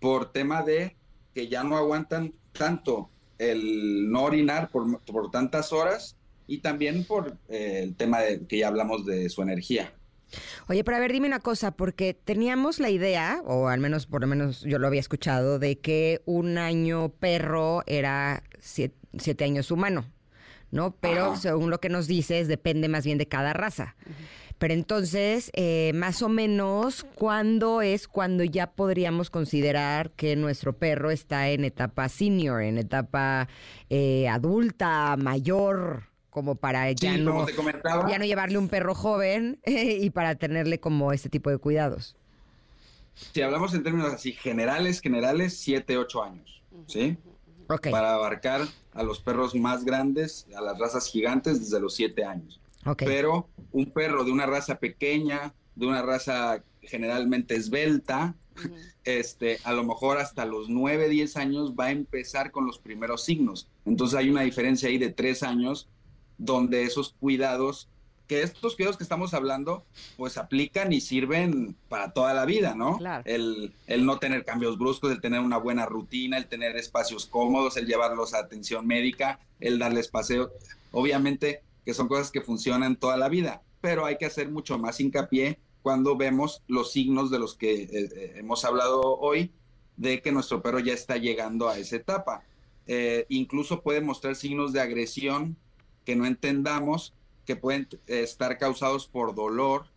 Por 0.00 0.32
tema 0.32 0.64
de 0.64 0.96
que 1.32 1.46
ya 1.46 1.62
no 1.62 1.76
aguantan 1.76 2.34
tanto 2.50 3.08
el 3.38 4.10
no 4.10 4.24
orinar 4.24 4.68
por, 4.72 5.00
por 5.04 5.30
tantas 5.30 5.72
horas 5.72 6.16
y 6.48 6.58
también 6.58 7.04
por 7.04 7.38
eh, 7.48 7.82
el 7.84 7.94
tema 7.94 8.18
de 8.18 8.44
que 8.48 8.58
ya 8.58 8.66
hablamos 8.66 9.06
de 9.06 9.28
su 9.28 9.42
energía. 9.42 9.94
Oye, 10.68 10.84
pero 10.84 10.96
a 10.96 11.00
ver, 11.00 11.12
dime 11.12 11.26
una 11.26 11.40
cosa, 11.40 11.72
porque 11.72 12.14
teníamos 12.14 12.78
la 12.80 12.90
idea, 12.90 13.40
o 13.44 13.68
al 13.68 13.80
menos 13.80 14.06
por 14.06 14.20
lo 14.20 14.26
menos 14.26 14.62
yo 14.62 14.78
lo 14.78 14.86
había 14.86 15.00
escuchado, 15.00 15.58
de 15.58 15.78
que 15.78 16.22
un 16.26 16.58
año 16.58 17.10
perro 17.10 17.82
era 17.86 18.42
siete 18.60 19.44
años 19.44 19.70
humano. 19.70 20.04
¿no? 20.70 20.94
Pero 21.00 21.36
según 21.36 21.70
lo 21.70 21.80
que 21.80 21.88
nos 21.88 22.06
dices, 22.06 22.48
depende 22.48 22.88
más 22.88 23.04
bien 23.04 23.18
de 23.18 23.26
cada 23.26 23.52
raza. 23.52 23.96
Pero 24.58 24.74
entonces, 24.74 25.50
eh, 25.54 25.92
más 25.94 26.20
o 26.20 26.28
menos, 26.28 27.06
¿cuándo 27.14 27.80
es 27.80 28.08
cuando 28.08 28.42
ya 28.42 28.72
podríamos 28.72 29.30
considerar 29.30 30.10
que 30.10 30.34
nuestro 30.34 30.76
perro 30.76 31.10
está 31.10 31.48
en 31.50 31.64
etapa 31.64 32.08
senior, 32.08 32.62
en 32.62 32.76
etapa 32.78 33.48
eh, 33.88 34.28
adulta, 34.28 35.16
mayor? 35.16 36.07
Como 36.30 36.54
para 36.54 36.90
ya, 36.92 37.16
no, 37.16 37.46
ya 38.08 38.18
no 38.18 38.24
llevarle 38.24 38.58
un 38.58 38.68
perro 38.68 38.94
joven 38.94 39.60
y 39.66 40.10
para 40.10 40.34
tenerle 40.34 40.78
como 40.78 41.12
este 41.12 41.28
tipo 41.28 41.50
de 41.50 41.58
cuidados. 41.58 42.16
Si 43.32 43.42
hablamos 43.42 43.74
en 43.74 43.82
términos 43.82 44.12
así 44.12 44.32
generales, 44.32 45.00
generales, 45.00 45.56
7, 45.58 45.98
8 45.98 46.22
años, 46.22 46.62
¿sí? 46.86 47.16
Para 47.66 48.14
abarcar 48.14 48.62
a 48.92 49.02
los 49.02 49.20
perros 49.20 49.54
más 49.54 49.84
grandes, 49.84 50.46
a 50.56 50.60
las 50.60 50.78
razas 50.78 51.06
gigantes, 51.10 51.60
desde 51.60 51.80
los 51.80 51.94
siete 51.94 52.24
años. 52.24 52.60
Pero 52.96 53.48
un 53.72 53.86
perro 53.86 54.24
de 54.24 54.32
una 54.32 54.46
raza 54.46 54.78
pequeña, 54.78 55.52
de 55.74 55.86
una 55.86 56.00
raza 56.00 56.62
generalmente 56.80 57.54
esbelta, 57.54 58.34
este, 59.04 59.58
a 59.64 59.72
lo 59.72 59.84
mejor 59.84 60.18
hasta 60.18 60.46
los 60.46 60.68
9, 60.68 61.08
10 61.08 61.36
años 61.36 61.74
va 61.78 61.86
a 61.86 61.90
empezar 61.90 62.50
con 62.50 62.66
los 62.66 62.78
primeros 62.78 63.24
signos. 63.24 63.68
Entonces 63.84 64.18
hay 64.18 64.30
una 64.30 64.42
diferencia 64.42 64.88
ahí 64.88 64.98
de 64.98 65.10
tres 65.10 65.42
años 65.42 65.88
donde 66.38 66.84
esos 66.84 67.14
cuidados 67.20 67.88
que 68.26 68.42
estos 68.42 68.76
cuidados 68.76 68.98
que 68.98 69.04
estamos 69.04 69.32
hablando, 69.32 69.86
pues 70.18 70.36
aplican 70.36 70.92
y 70.92 71.00
sirven 71.00 71.74
para 71.88 72.12
toda 72.12 72.34
la 72.34 72.44
vida, 72.44 72.74
¿no? 72.74 72.98
El, 73.24 73.72
el, 73.86 74.04
no 74.04 74.18
tener 74.18 74.44
cambios 74.44 74.76
bruscos, 74.76 75.10
el 75.10 75.22
tener 75.22 75.40
una 75.40 75.56
buena 75.56 75.86
rutina, 75.86 76.36
el 76.36 76.46
tener 76.46 76.76
espacios 76.76 77.24
cómodos, 77.24 77.78
el 77.78 77.86
llevarlos 77.86 78.34
a 78.34 78.40
atención 78.40 78.86
médica, 78.86 79.40
el 79.60 79.78
darles 79.78 80.08
paseo. 80.08 80.50
Obviamente 80.92 81.62
que 81.88 81.94
son 81.94 82.06
cosas 82.06 82.30
que 82.30 82.42
funcionan 82.42 82.96
toda 82.96 83.16
la 83.16 83.30
vida, 83.30 83.62
pero 83.80 84.04
hay 84.04 84.18
que 84.18 84.26
hacer 84.26 84.50
mucho 84.50 84.78
más 84.78 85.00
hincapié 85.00 85.58
cuando 85.80 86.18
vemos 86.18 86.62
los 86.68 86.92
signos 86.92 87.30
de 87.30 87.38
los 87.38 87.54
que 87.54 87.84
eh, 87.84 87.88
eh, 87.92 88.32
hemos 88.36 88.66
hablado 88.66 89.00
hoy, 89.00 89.52
de 89.96 90.20
que 90.20 90.30
nuestro 90.30 90.60
perro 90.60 90.80
ya 90.80 90.92
está 90.92 91.16
llegando 91.16 91.66
a 91.66 91.78
esa 91.78 91.96
etapa. 91.96 92.42
Eh, 92.86 93.24
incluso 93.30 93.80
puede 93.80 94.02
mostrar 94.02 94.36
signos 94.36 94.74
de 94.74 94.82
agresión 94.82 95.56
que 96.08 96.16
no 96.16 96.24
entendamos 96.24 97.12
que 97.44 97.54
pueden 97.54 97.86
eh, 98.06 98.22
estar 98.22 98.56
causados 98.56 99.06
por 99.06 99.34
dolor, 99.34 99.88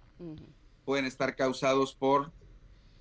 pueden 0.84 1.06
estar 1.06 1.38
causados 1.38 1.96
por 1.96 2.34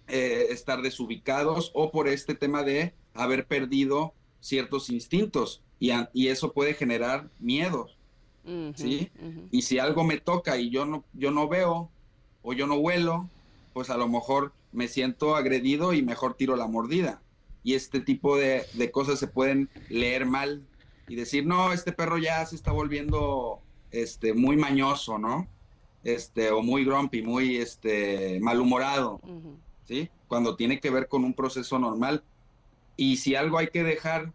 eh, 0.06 0.46
estar 0.50 0.80
desubicados 0.80 1.72
o 1.74 1.90
por 1.90 2.06
este 2.06 2.36
tema 2.36 2.62
de 2.62 2.94
haber 3.12 3.48
perdido 3.48 4.14
ciertos 4.38 4.90
instintos 4.90 5.60
y, 5.80 5.90
y 6.12 6.28
eso 6.28 6.52
puede 6.52 6.74
generar 6.74 7.28
miedo, 7.40 7.88
¿sí? 8.76 9.10
Y 9.50 9.62
si 9.62 9.80
algo 9.80 10.04
me 10.04 10.18
toca 10.18 10.56
y 10.56 10.70
yo 10.70 10.86
no, 10.86 11.02
yo 11.12 11.32
no 11.32 11.48
veo 11.48 11.90
o 12.42 12.52
yo 12.52 12.68
no 12.68 12.76
huelo, 12.76 13.28
pues 13.72 13.90
a 13.90 13.96
lo 13.96 14.06
mejor 14.06 14.52
me 14.70 14.86
siento 14.86 15.34
agredido 15.34 15.94
y 15.94 16.02
mejor 16.02 16.34
tiro 16.34 16.54
la 16.54 16.68
mordida. 16.68 17.20
Y 17.64 17.74
este 17.74 17.98
tipo 17.98 18.36
de, 18.36 18.66
de 18.74 18.92
cosas 18.92 19.18
se 19.18 19.26
pueden 19.26 19.68
leer 19.88 20.26
mal 20.26 20.62
y 21.10 21.16
decir, 21.16 21.44
no, 21.44 21.72
este 21.72 21.90
perro 21.90 22.18
ya 22.18 22.46
se 22.46 22.54
está 22.54 22.70
volviendo 22.70 23.60
este, 23.90 24.32
muy 24.32 24.56
mañoso, 24.56 25.18
¿no? 25.18 25.48
Este, 26.04 26.52
o 26.52 26.62
muy 26.62 26.84
grumpy, 26.84 27.20
muy 27.20 27.56
este, 27.56 28.38
malhumorado, 28.40 29.20
¿sí? 29.88 30.08
Cuando 30.28 30.54
tiene 30.54 30.78
que 30.78 30.88
ver 30.88 31.08
con 31.08 31.24
un 31.24 31.34
proceso 31.34 31.80
normal. 31.80 32.22
Y 32.96 33.16
si 33.16 33.34
algo 33.34 33.58
hay 33.58 33.70
que 33.70 33.82
dejar 33.82 34.32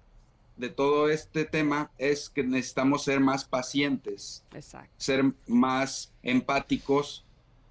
de 0.58 0.68
todo 0.68 1.08
este 1.08 1.46
tema 1.46 1.92
es 1.98 2.30
que 2.30 2.44
necesitamos 2.44 3.06
ser 3.06 3.22
más 3.22 3.46
pacientes, 3.46 4.44
ser 4.98 5.32
más 5.48 6.12
empáticos 6.24 7.24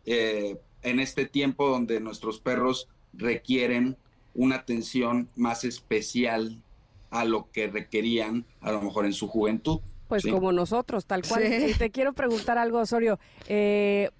eh, 0.06 0.58
en 0.80 0.99
este 0.99 1.26
tiempo 1.26 1.68
donde 1.68 2.00
nuestros 2.00 2.40
perros 2.40 2.88
requieren 3.12 3.99
una 4.34 4.56
atención 4.56 5.28
más 5.37 5.64
especial 5.64 6.62
a 7.11 7.25
lo 7.25 7.50
que 7.50 7.68
requerían 7.68 8.44
a 8.61 8.73
lo 8.73 8.82
mejor 8.82 9.06
en 9.06 9.12
su 9.12 9.28
juventud. 9.28 9.80
Pues 10.08 10.25
como 10.25 10.52
nosotros, 10.52 11.06
tal 11.06 11.23
cual. 11.26 11.42
te 11.78 11.90
quiero 11.90 12.12
preguntar 12.12 12.58
algo, 12.58 12.78
Osorio. 12.78 13.18
Eh, 13.49 14.11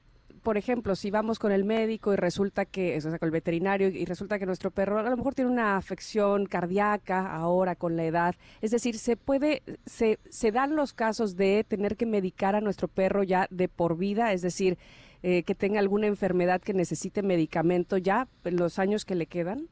por 0.45 0.59
ejemplo, 0.59 0.95
si 0.95 1.11
vamos 1.11 1.39
con 1.39 1.53
el 1.53 1.65
médico 1.65 2.13
y 2.13 2.17
resulta 2.17 2.67
que, 2.67 2.97
o 2.99 3.01
sea, 3.01 3.19
con 3.19 3.27
el 3.27 3.33
veterinario 3.33 3.89
y 3.89 4.05
resulta 4.05 4.39
que 4.39 4.45
nuestro 4.45 4.71
perro 4.71 4.99
a 4.99 5.09
lo 5.09 5.17
mejor 5.17 5.35
tiene 5.35 5.51
una 5.51 5.77
afección 5.79 6.45
cardíaca 6.45 7.35
ahora 7.35 7.75
con 7.75 7.97
la 7.97 8.05
edad, 8.05 8.35
es 8.61 8.71
decir, 8.71 8.99
se 8.99 9.17
puede, 9.17 9.63
se, 9.87 10.19
se 10.29 10.53
dan 10.53 10.77
los 10.77 10.93
casos 10.93 11.37
de 11.37 11.65
tener 11.67 11.97
que 11.97 12.05
medicar 12.05 12.55
a 12.55 12.61
nuestro 12.61 12.89
perro 12.89 13.23
ya 13.23 13.47
de 13.51 13.69
por 13.69 13.97
vida, 13.97 14.35
es 14.35 14.43
decir, 14.43 14.77
eh, 15.23 15.45
que 15.45 15.55
tenga 15.55 15.81
alguna 15.81 16.09
enfermedad 16.09 16.61
que 16.61 16.75
necesite 16.75 17.23
medicamento 17.23 17.97
ya 17.97 18.29
en 18.45 18.57
los 18.57 18.79
años 18.79 19.07
que 19.07 19.15
le 19.15 19.25
quedan. 19.25 19.69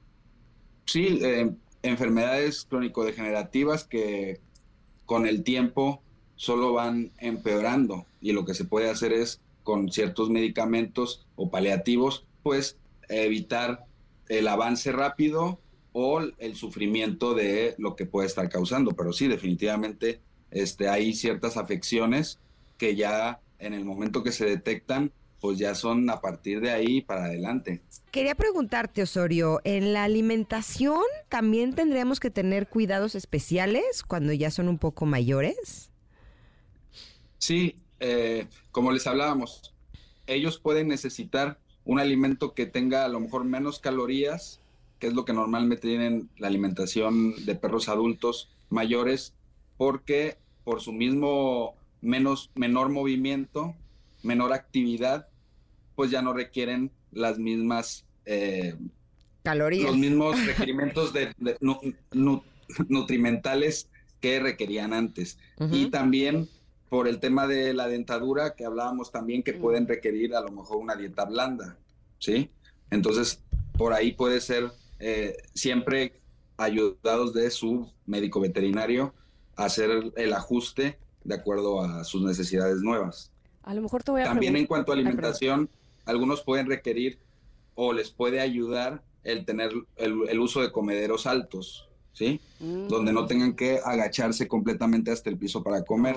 Sí, 0.86 1.18
eh, 1.20 1.54
enfermedades 1.82 2.66
crónico-degenerativas 2.68 3.84
que 3.84 4.40
con 5.06 5.26
el 5.26 5.42
tiempo 5.42 6.02
solo 6.36 6.72
van 6.72 7.12
empeorando 7.18 8.06
y 8.20 8.32
lo 8.32 8.44
que 8.44 8.54
se 8.54 8.64
puede 8.64 8.90
hacer 8.90 9.12
es 9.12 9.40
con 9.62 9.90
ciertos 9.90 10.30
medicamentos 10.30 11.26
o 11.36 11.50
paliativos, 11.50 12.24
pues 12.42 12.76
evitar 13.08 13.84
el 14.28 14.48
avance 14.48 14.92
rápido 14.92 15.60
o 15.92 16.20
el 16.20 16.56
sufrimiento 16.56 17.34
de 17.34 17.74
lo 17.78 17.96
que 17.96 18.06
puede 18.06 18.26
estar 18.26 18.48
causando. 18.48 18.92
Pero 18.92 19.12
sí, 19.12 19.28
definitivamente 19.28 20.20
este, 20.50 20.88
hay 20.88 21.14
ciertas 21.14 21.56
afecciones 21.56 22.38
que 22.78 22.96
ya 22.96 23.40
en 23.58 23.74
el 23.74 23.84
momento 23.84 24.22
que 24.22 24.32
se 24.32 24.46
detectan, 24.46 25.12
pues 25.42 25.58
ya 25.58 25.74
son 25.74 26.08
a 26.08 26.20
partir 26.20 26.60
de 26.60 26.70
ahí 26.70 27.00
para 27.00 27.24
adelante. 27.24 27.82
Quería 28.12 28.36
preguntarte, 28.36 29.02
Osorio, 29.02 29.60
¿en 29.64 29.92
la 29.92 30.04
alimentación 30.04 31.02
también 31.28 31.74
tendríamos 31.74 32.20
que 32.20 32.30
tener 32.30 32.68
cuidados 32.68 33.16
especiales 33.16 34.04
cuando 34.06 34.32
ya 34.32 34.52
son 34.52 34.68
un 34.68 34.78
poco 34.78 35.04
mayores? 35.04 35.90
Sí, 37.38 37.74
eh, 37.98 38.46
como 38.70 38.92
les 38.92 39.08
hablábamos, 39.08 39.74
ellos 40.28 40.60
pueden 40.60 40.86
necesitar 40.86 41.58
un 41.84 41.98
alimento 41.98 42.54
que 42.54 42.66
tenga 42.66 43.04
a 43.04 43.08
lo 43.08 43.18
mejor 43.18 43.42
menos 43.42 43.80
calorías, 43.80 44.60
que 45.00 45.08
es 45.08 45.12
lo 45.12 45.24
que 45.24 45.32
normalmente 45.32 45.88
tienen 45.88 46.30
la 46.38 46.46
alimentación 46.46 47.44
de 47.44 47.56
perros 47.56 47.88
adultos 47.88 48.48
mayores, 48.70 49.34
porque 49.76 50.36
por 50.62 50.80
su 50.80 50.92
mismo 50.92 51.74
menos, 52.00 52.52
menor 52.54 52.90
movimiento, 52.90 53.74
menor 54.22 54.52
actividad, 54.52 55.26
pues 55.94 56.10
ya 56.10 56.22
no 56.22 56.32
requieren 56.32 56.90
las 57.10 57.38
mismas 57.38 58.04
eh, 58.24 58.76
calorías. 59.42 59.90
Los 59.90 59.98
mismos 59.98 60.46
requerimientos 60.46 61.12
de, 61.12 61.34
nutrimentales 62.88 63.88
que 64.20 64.40
requerían 64.40 64.92
antes. 64.92 65.38
Y 65.70 65.90
también 65.90 66.48
por 66.88 67.08
el 67.08 67.20
tema 67.20 67.46
de 67.46 67.74
la 67.74 67.88
dentadura 67.88 68.54
que 68.54 68.64
hablábamos 68.64 69.10
también 69.10 69.42
que 69.42 69.54
pueden 69.54 69.88
requerir 69.88 70.34
a 70.34 70.40
lo 70.42 70.50
mejor 70.50 70.76
una 70.76 70.94
dieta 70.94 71.24
blanda, 71.24 71.76
¿sí? 72.18 72.50
Entonces, 72.90 73.40
por 73.78 73.94
ahí 73.94 74.12
puede 74.12 74.40
ser 74.40 74.70
eh, 74.98 75.36
siempre 75.54 76.20
ayudados 76.56 77.32
de 77.32 77.50
su 77.50 77.90
médico 78.06 78.40
veterinario 78.40 79.14
a 79.56 79.64
hacer 79.64 80.12
el 80.16 80.32
ajuste 80.32 80.98
de 81.24 81.34
acuerdo 81.34 81.80
a 81.80 82.04
sus 82.04 82.22
necesidades 82.22 82.82
nuevas. 82.82 83.32
A 83.62 83.74
lo 83.74 83.82
mejor 83.82 84.02
te 84.02 84.10
voy 84.10 84.20
a 84.22 84.24
También 84.24 84.56
en 84.56 84.66
cuanto 84.66 84.92
a 84.92 84.94
alimentación, 84.94 85.70
algunos 86.04 86.42
pueden 86.42 86.66
requerir 86.66 87.18
o 87.74 87.92
les 87.92 88.10
puede 88.10 88.40
ayudar 88.40 89.02
el 89.24 89.44
tener 89.44 89.72
el, 89.96 90.40
uso 90.40 90.60
de 90.60 90.72
comederos 90.72 91.26
altos, 91.26 91.88
¿sí? 92.12 92.40
Donde 92.58 93.12
no 93.12 93.22
mm. 93.22 93.26
tengan 93.26 93.54
que 93.54 93.80
agacharse 93.84 94.48
completamente 94.48 95.10
hasta 95.10 95.30
el 95.30 95.38
piso 95.38 95.62
para 95.62 95.84
comer. 95.84 96.16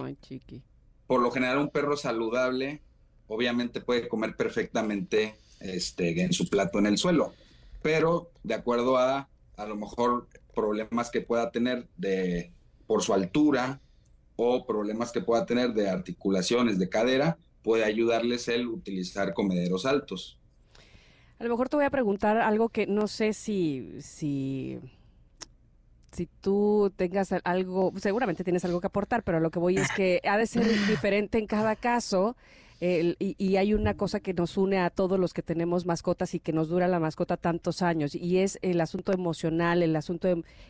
Por 1.07 1.21
lo 1.21 1.31
general, 1.31 1.59
un 1.59 1.69
perro 1.69 1.97
saludable 1.97 2.81
obviamente 3.27 3.81
puede 3.81 4.07
comer 4.07 4.35
perfectamente 4.35 5.35
este, 5.59 6.21
en 6.21 6.33
su 6.33 6.47
plato 6.47 6.79
en 6.79 6.87
el 6.87 6.97
suelo, 6.97 7.33
pero 7.81 8.31
de 8.43 8.55
acuerdo 8.55 8.97
a 8.97 9.29
a 9.57 9.65
lo 9.65 9.75
mejor 9.75 10.27
problemas 10.53 11.09
que 11.09 11.21
pueda 11.21 11.51
tener 11.51 11.87
de 11.97 12.51
por 12.87 13.03
su 13.03 13.13
altura 13.13 13.79
o 14.35 14.65
problemas 14.65 15.11
que 15.11 15.21
pueda 15.21 15.45
tener 15.45 15.73
de 15.73 15.89
articulaciones 15.89 16.77
de 16.77 16.89
cadera, 16.89 17.37
puede 17.65 17.83
ayudarles 17.83 18.47
el 18.47 18.67
utilizar 18.67 19.33
comederos 19.33 19.87
altos. 19.87 20.37
A 21.39 21.43
lo 21.43 21.49
mejor 21.49 21.67
te 21.67 21.77
voy 21.77 21.85
a 21.85 21.89
preguntar 21.89 22.37
algo 22.37 22.69
que 22.69 22.85
no 22.85 23.07
sé 23.07 23.33
si, 23.33 23.95
si, 24.01 24.77
si 26.11 26.29
tú 26.41 26.93
tengas 26.95 27.33
algo, 27.43 27.91
seguramente 27.97 28.43
tienes 28.43 28.63
algo 28.65 28.79
que 28.79 28.87
aportar, 28.87 29.23
pero 29.23 29.39
lo 29.39 29.49
que 29.49 29.57
voy 29.57 29.77
es 29.77 29.91
que 29.91 30.21
ha 30.29 30.37
de 30.37 30.45
ser 30.45 30.63
diferente 30.87 31.39
en 31.39 31.47
cada 31.47 31.75
caso. 31.75 32.37
y, 32.79 33.55
hay 33.55 33.73
una 33.73 33.95
cosa 33.95 34.19
que 34.19 34.35
nos 34.35 34.57
une 34.57 34.77
a 34.77 34.91
todos 34.91 35.19
los 35.19 35.33
que 35.33 35.41
tenemos 35.41 35.87
mascotas 35.87 36.35
y 36.35 36.39
que 36.39 36.53
nos 36.53 36.67
dura 36.69 36.87
la 36.87 36.99
mascota 36.99 37.35
tantos 37.35 37.81
años, 37.81 38.13
y 38.13 38.37
es 38.37 38.59
el 38.61 38.79
asunto 38.79 39.11
emocional, 39.11 39.81
el 39.81 39.95
asunto 39.95 40.27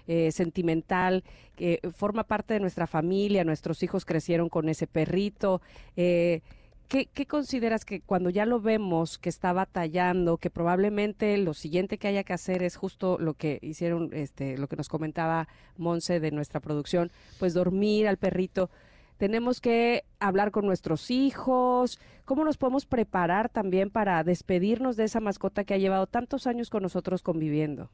eh, 0.07 0.31
sentimental, 0.31 1.25
que 1.57 1.81
forma 1.93 2.23
parte 2.23 2.53
de 2.53 2.61
nuestra 2.61 2.87
familia, 2.87 3.43
nuestros 3.43 3.83
hijos 3.83 4.05
crecieron 4.05 4.47
con 4.47 4.69
ese 4.69 4.87
perrito. 4.87 5.61
Eh, 5.97 6.41
¿Qué, 6.87 7.25
consideras 7.25 7.83
que 7.83 8.01
cuando 8.01 8.29
ya 8.29 8.45
lo 8.45 8.61
vemos 8.61 9.17
que 9.17 9.29
está 9.29 9.53
batallando, 9.53 10.37
que 10.37 10.51
probablemente 10.51 11.35
lo 11.37 11.55
siguiente 11.55 11.97
que 11.97 12.07
haya 12.07 12.23
que 12.23 12.33
hacer 12.33 12.61
es 12.61 12.75
justo 12.75 13.17
lo 13.19 13.33
que 13.33 13.57
hicieron, 13.63 14.11
este, 14.13 14.57
lo 14.57 14.67
que 14.67 14.75
nos 14.75 14.87
comentaba 14.87 15.47
Monse 15.77 16.19
de 16.19 16.31
nuestra 16.31 16.59
producción, 16.59 17.11
pues 17.39 17.53
dormir 17.55 18.07
al 18.07 18.17
perrito? 18.17 18.69
Tenemos 19.17 19.61
que 19.61 20.03
hablar 20.19 20.51
con 20.51 20.65
nuestros 20.65 21.09
hijos. 21.09 21.99
¿Cómo 22.25 22.45
nos 22.45 22.57
podemos 22.57 22.85
preparar 22.85 23.49
también 23.49 23.89
para 23.89 24.23
despedirnos 24.23 24.95
de 24.95 25.05
esa 25.05 25.19
mascota 25.19 25.63
que 25.63 25.73
ha 25.73 25.77
llevado 25.77 26.05
tantos 26.05 26.45
años 26.45 26.69
con 26.69 26.83
nosotros 26.83 27.23
conviviendo? 27.23 27.89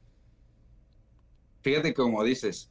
Fíjate 1.61 1.93
como 1.93 2.23
dices, 2.23 2.69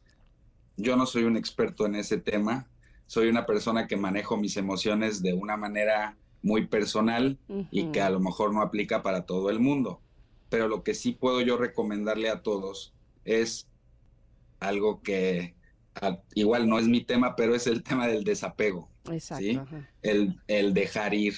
yo 0.77 0.97
no 0.97 1.07
soy 1.07 1.25
un 1.25 1.37
experto 1.37 1.87
en 1.87 1.95
ese 1.95 2.19
tema 2.19 2.69
soy 3.11 3.27
una 3.27 3.45
persona 3.45 3.89
que 3.89 3.97
manejo 3.97 4.37
mis 4.37 4.57
emociones 4.57 5.21
de 5.21 5.35
una 5.35 5.57
manera 5.57 6.17
muy 6.43 6.69
personal 6.69 7.41
y 7.73 7.87
que 7.87 8.01
a 8.01 8.09
lo 8.09 8.21
mejor 8.21 8.55
no 8.55 8.63
aplica 8.63 9.03
para 9.03 9.27
todo 9.27 9.51
el 9.51 9.59
mundo. 9.59 10.01
Pero 10.49 10.69
lo 10.69 10.85
que 10.85 10.95
sí 10.95 11.11
puedo 11.11 11.41
yo 11.41 11.57
recomendarle 11.57 12.29
a 12.29 12.45
todos 12.45 12.95
es 13.25 13.67
algo 14.61 15.03
que 15.03 15.57
igual 16.37 16.69
no 16.69 16.79
es 16.79 16.87
mi 16.87 17.01
tema, 17.01 17.35
pero 17.35 17.57
es 17.57 17.67
el 17.67 17.83
tema 17.83 18.07
del 18.07 18.23
desapego. 18.23 18.89
Exacto. 19.11 19.67
El, 20.03 20.41
el 20.47 20.73
dejar 20.73 21.13
ir, 21.13 21.35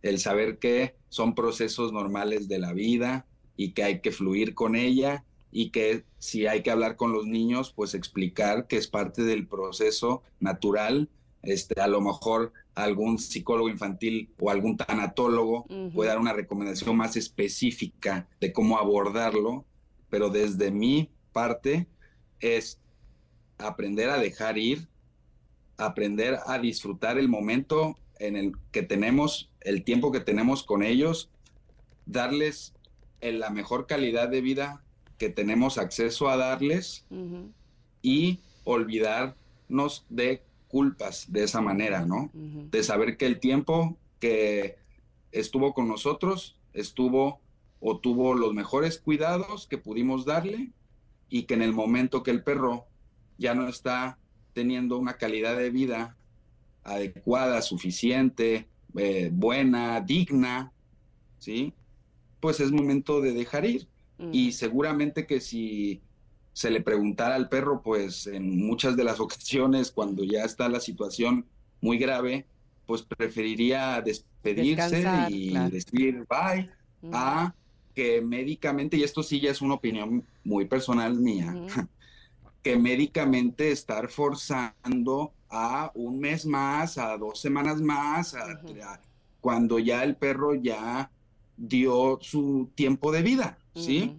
el 0.00 0.18
saber 0.18 0.56
que 0.56 0.96
son 1.10 1.34
procesos 1.34 1.92
normales 1.92 2.48
de 2.48 2.58
la 2.58 2.72
vida 2.72 3.26
y 3.54 3.72
que 3.72 3.84
hay 3.84 4.00
que 4.00 4.12
fluir 4.12 4.54
con 4.54 4.76
ella 4.76 5.26
y 5.52 5.70
que 5.70 6.04
si 6.18 6.46
hay 6.46 6.62
que 6.62 6.70
hablar 6.70 6.96
con 6.96 7.12
los 7.12 7.26
niños, 7.26 7.72
pues 7.76 7.94
explicar 7.94 8.66
que 8.66 8.78
es 8.78 8.88
parte 8.88 9.22
del 9.22 9.46
proceso 9.46 10.22
natural. 10.40 11.10
Este, 11.42 11.80
a 11.80 11.88
lo 11.88 12.00
mejor 12.00 12.52
algún 12.74 13.18
psicólogo 13.18 13.68
infantil 13.68 14.32
o 14.40 14.50
algún 14.50 14.76
tanatólogo 14.76 15.66
puede 15.92 16.08
dar 16.08 16.18
una 16.18 16.32
recomendación 16.32 16.96
más 16.96 17.16
específica 17.16 18.28
de 18.40 18.52
cómo 18.52 18.78
abordarlo, 18.78 19.66
pero 20.08 20.30
desde 20.30 20.70
mi 20.70 21.10
parte 21.32 21.86
es 22.40 22.80
aprender 23.58 24.08
a 24.08 24.18
dejar 24.18 24.56
ir, 24.56 24.88
aprender 25.76 26.38
a 26.46 26.58
disfrutar 26.58 27.18
el 27.18 27.28
momento 27.28 27.96
en 28.18 28.36
el 28.36 28.52
que 28.70 28.82
tenemos, 28.82 29.50
el 29.60 29.84
tiempo 29.84 30.12
que 30.12 30.20
tenemos 30.20 30.62
con 30.62 30.82
ellos, 30.82 31.28
darles 32.06 32.72
la 33.20 33.50
mejor 33.50 33.86
calidad 33.86 34.28
de 34.28 34.40
vida 34.40 34.81
que 35.22 35.28
tenemos 35.28 35.78
acceso 35.78 36.28
a 36.28 36.36
darles 36.36 37.06
y 38.02 38.40
olvidarnos 38.64 40.04
de 40.08 40.42
culpas 40.66 41.30
de 41.30 41.44
esa 41.44 41.60
manera, 41.60 42.04
¿no? 42.04 42.28
De 42.32 42.82
saber 42.82 43.16
que 43.16 43.26
el 43.26 43.38
tiempo 43.38 43.96
que 44.18 44.78
estuvo 45.30 45.74
con 45.74 45.86
nosotros 45.86 46.56
estuvo 46.72 47.38
o 47.78 47.98
tuvo 48.00 48.34
los 48.34 48.52
mejores 48.52 48.98
cuidados 48.98 49.68
que 49.68 49.78
pudimos 49.78 50.24
darle 50.24 50.72
y 51.28 51.44
que 51.44 51.54
en 51.54 51.62
el 51.62 51.72
momento 51.72 52.24
que 52.24 52.32
el 52.32 52.42
perro 52.42 52.86
ya 53.38 53.54
no 53.54 53.68
está 53.68 54.18
teniendo 54.54 54.98
una 54.98 55.18
calidad 55.18 55.56
de 55.56 55.70
vida 55.70 56.16
adecuada, 56.82 57.62
suficiente, 57.62 58.66
eh, 58.96 59.30
buena, 59.32 60.00
digna, 60.00 60.72
¿sí? 61.38 61.74
Pues 62.40 62.58
es 62.58 62.72
momento 62.72 63.20
de 63.20 63.32
dejar 63.34 63.66
ir. 63.66 63.86
Y 64.30 64.52
seguramente 64.52 65.26
que 65.26 65.40
si 65.40 66.00
se 66.52 66.70
le 66.70 66.80
preguntara 66.80 67.34
al 67.34 67.48
perro, 67.48 67.82
pues 67.82 68.26
en 68.26 68.58
muchas 68.58 68.96
de 68.96 69.04
las 69.04 69.20
ocasiones, 69.20 69.90
cuando 69.90 70.24
ya 70.24 70.44
está 70.44 70.68
la 70.68 70.80
situación 70.80 71.46
muy 71.80 71.98
grave, 71.98 72.46
pues 72.86 73.02
preferiría 73.02 74.00
despedirse 74.00 75.04
y 75.30 75.54
decir 75.70 76.26
bye 76.28 76.70
mm. 77.02 77.10
a 77.12 77.54
que 77.94 78.22
médicamente, 78.22 78.96
y 78.96 79.02
esto 79.02 79.22
sí 79.22 79.40
ya 79.40 79.50
es 79.50 79.60
una 79.60 79.74
opinión 79.74 80.24
muy 80.44 80.64
personal 80.66 81.14
mía, 81.14 81.54
que 82.62 82.76
médicamente 82.76 83.70
estar 83.70 84.08
forzando 84.08 85.32
a 85.50 85.90
un 85.94 86.18
mes 86.18 86.46
más, 86.46 86.96
a 86.96 87.16
dos 87.18 87.40
semanas 87.40 87.80
más, 87.80 88.34
cuando 89.40 89.78
ya 89.78 90.04
el 90.04 90.16
perro 90.16 90.54
ya 90.54 91.10
dio 91.56 92.18
su 92.22 92.70
tiempo 92.74 93.12
de 93.12 93.22
vida. 93.22 93.58
¿Sí? 93.74 94.16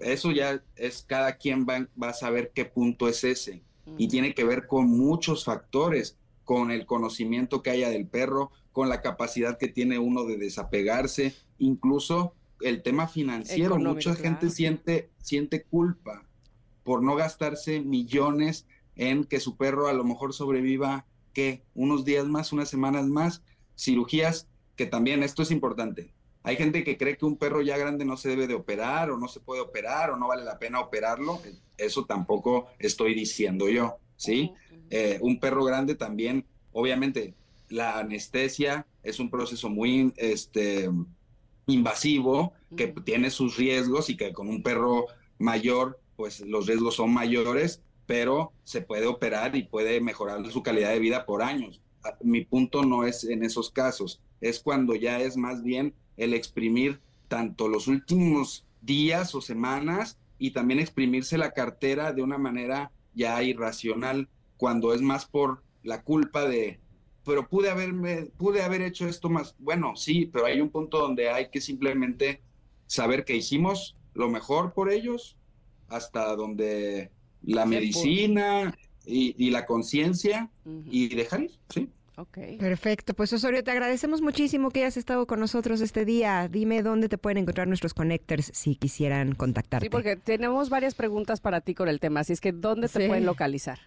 Eso 0.00 0.30
ya 0.30 0.62
es 0.76 1.04
cada 1.06 1.36
quien 1.36 1.66
va, 1.66 1.88
va, 2.00 2.10
a 2.10 2.14
saber 2.14 2.52
qué 2.54 2.64
punto 2.64 3.08
es 3.08 3.24
ese. 3.24 3.62
Y 3.98 4.08
tiene 4.08 4.34
que 4.34 4.44
ver 4.44 4.66
con 4.66 4.88
muchos 4.88 5.44
factores, 5.44 6.16
con 6.44 6.70
el 6.70 6.86
conocimiento 6.86 7.62
que 7.62 7.70
haya 7.70 7.88
del 7.88 8.06
perro, 8.06 8.50
con 8.72 8.88
la 8.88 9.00
capacidad 9.00 9.58
que 9.58 9.68
tiene 9.68 9.98
uno 9.98 10.24
de 10.24 10.36
desapegarse, 10.36 11.34
incluso 11.58 12.34
el 12.60 12.82
tema 12.82 13.08
financiero. 13.08 13.78
Mucha 13.78 14.14
gente 14.14 14.50
siente, 14.50 15.10
siente 15.22 15.62
culpa 15.62 16.26
por 16.84 17.02
no 17.02 17.16
gastarse 17.16 17.80
millones 17.80 18.66
en 18.94 19.24
que 19.24 19.40
su 19.40 19.56
perro 19.56 19.88
a 19.88 19.92
lo 19.92 20.04
mejor 20.04 20.32
sobreviva, 20.32 21.06
que 21.32 21.62
unos 21.74 22.04
días 22.04 22.26
más, 22.26 22.52
unas 22.52 22.68
semanas 22.68 23.06
más, 23.06 23.42
cirugías, 23.76 24.48
que 24.76 24.86
también 24.86 25.22
esto 25.22 25.42
es 25.42 25.50
importante. 25.50 26.12
Hay 26.46 26.54
gente 26.54 26.84
que 26.84 26.96
cree 26.96 27.16
que 27.16 27.26
un 27.26 27.36
perro 27.36 27.60
ya 27.60 27.76
grande 27.76 28.04
no 28.04 28.16
se 28.16 28.28
debe 28.28 28.46
de 28.46 28.54
operar 28.54 29.10
o 29.10 29.18
no 29.18 29.26
se 29.26 29.40
puede 29.40 29.60
operar 29.60 30.10
o 30.10 30.16
no 30.16 30.28
vale 30.28 30.44
la 30.44 30.60
pena 30.60 30.78
operarlo. 30.78 31.40
Eso 31.76 32.04
tampoco 32.04 32.68
estoy 32.78 33.16
diciendo 33.16 33.68
yo, 33.68 33.96
¿sí? 34.16 34.52
Eh, 34.90 35.18
un 35.22 35.40
perro 35.40 35.64
grande 35.64 35.96
también, 35.96 36.46
obviamente, 36.70 37.34
la 37.68 37.98
anestesia 37.98 38.86
es 39.02 39.18
un 39.18 39.28
proceso 39.28 39.68
muy 39.68 40.12
este, 40.14 40.88
invasivo 41.66 42.52
que 42.76 42.86
tiene 42.86 43.30
sus 43.30 43.56
riesgos 43.56 44.08
y 44.08 44.16
que 44.16 44.32
con 44.32 44.48
un 44.48 44.62
perro 44.62 45.06
mayor, 45.38 45.98
pues 46.14 46.42
los 46.42 46.68
riesgos 46.68 46.94
son 46.94 47.12
mayores, 47.12 47.82
pero 48.06 48.52
se 48.62 48.82
puede 48.82 49.06
operar 49.06 49.56
y 49.56 49.64
puede 49.64 50.00
mejorar 50.00 50.48
su 50.52 50.62
calidad 50.62 50.90
de 50.90 51.00
vida 51.00 51.26
por 51.26 51.42
años. 51.42 51.80
Ah, 52.04 52.16
mi 52.22 52.44
punto 52.44 52.84
no 52.84 53.04
es 53.04 53.24
en 53.24 53.42
esos 53.42 53.72
casos, 53.72 54.20
es 54.40 54.60
cuando 54.60 54.94
ya 54.94 55.20
es 55.20 55.36
más 55.36 55.64
bien 55.64 55.92
el 56.16 56.34
exprimir 56.34 57.00
tanto 57.28 57.68
los 57.68 57.88
últimos 57.88 58.64
días 58.82 59.34
o 59.34 59.40
semanas 59.40 60.18
y 60.38 60.50
también 60.50 60.80
exprimirse 60.80 61.38
la 61.38 61.52
cartera 61.52 62.12
de 62.12 62.22
una 62.22 62.38
manera 62.38 62.92
ya 63.14 63.42
irracional 63.42 64.28
cuando 64.56 64.94
es 64.94 65.02
más 65.02 65.26
por 65.26 65.62
la 65.82 66.02
culpa 66.02 66.44
de 66.44 66.80
pero 67.24 67.48
pude 67.48 67.70
haberme 67.70 68.26
pude 68.36 68.62
haber 68.62 68.82
hecho 68.82 69.08
esto 69.08 69.28
más 69.28 69.56
bueno 69.58 69.96
sí 69.96 70.26
pero 70.32 70.46
hay 70.46 70.60
un 70.60 70.70
punto 70.70 70.98
donde 70.98 71.30
hay 71.30 71.50
que 71.50 71.60
simplemente 71.60 72.42
saber 72.86 73.24
que 73.24 73.36
hicimos 73.36 73.96
lo 74.14 74.28
mejor 74.28 74.72
por 74.72 74.90
ellos 74.90 75.36
hasta 75.88 76.34
donde 76.36 77.10
la 77.42 77.66
medicina 77.66 78.76
y, 79.04 79.50
la 79.50 79.66
conciencia 79.66 80.50
y 80.90 81.08
dejar 81.14 81.42
ir 81.42 81.52
sí 81.70 81.88
Perfecto. 82.58 83.14
Pues 83.14 83.32
Osorio, 83.32 83.62
te 83.62 83.70
agradecemos 83.70 84.22
muchísimo 84.22 84.70
que 84.70 84.80
hayas 84.80 84.96
estado 84.96 85.26
con 85.26 85.38
nosotros 85.38 85.80
este 85.80 86.04
día. 86.04 86.48
Dime 86.48 86.82
dónde 86.82 87.08
te 87.08 87.18
pueden 87.18 87.38
encontrar 87.38 87.68
nuestros 87.68 87.92
connectors 87.92 88.50
si 88.54 88.76
quisieran 88.76 89.34
contactarte. 89.34 89.86
Sí, 89.86 89.90
porque 89.90 90.16
tenemos 90.16 90.70
varias 90.70 90.94
preguntas 90.94 91.40
para 91.40 91.60
ti 91.60 91.74
con 91.74 91.88
el 91.88 92.00
tema, 92.00 92.20
así 92.20 92.32
es 92.32 92.40
que 92.40 92.52
¿dónde 92.52 92.88
te 92.88 93.06
pueden 93.06 93.26
localizar? 93.26 93.78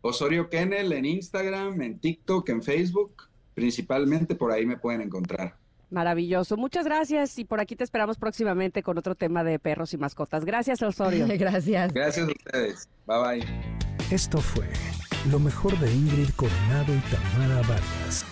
Osorio 0.00 0.48
Kennel 0.48 0.92
en 0.92 1.04
Instagram, 1.04 1.80
en 1.82 1.98
TikTok, 1.98 2.48
en 2.48 2.62
Facebook, 2.62 3.28
principalmente 3.54 4.34
por 4.34 4.52
ahí 4.52 4.66
me 4.66 4.76
pueden 4.76 5.00
encontrar. 5.02 5.56
Maravilloso. 5.90 6.56
Muchas 6.56 6.84
gracias 6.84 7.38
y 7.38 7.44
por 7.44 7.60
aquí 7.60 7.74
te 7.74 7.84
esperamos 7.84 8.18
próximamente 8.18 8.82
con 8.82 8.98
otro 8.98 9.14
tema 9.14 9.42
de 9.42 9.58
perros 9.58 9.94
y 9.94 9.98
mascotas. 9.98 10.44
Gracias, 10.44 10.82
Osorio. 10.82 11.26
Gracias. 11.38 11.92
Gracias 11.92 12.28
a 12.28 12.30
ustedes. 12.30 12.88
Bye 13.06 13.40
bye. 13.40 13.46
Esto 14.10 14.38
fue 14.38 14.66
lo 15.30 15.38
mejor 15.38 15.78
de 15.78 15.92
Ingrid 15.92 16.30
Coronado 16.36 16.94
y 16.94 17.00
Tamara 17.10 17.60
Vargas. 17.62 18.24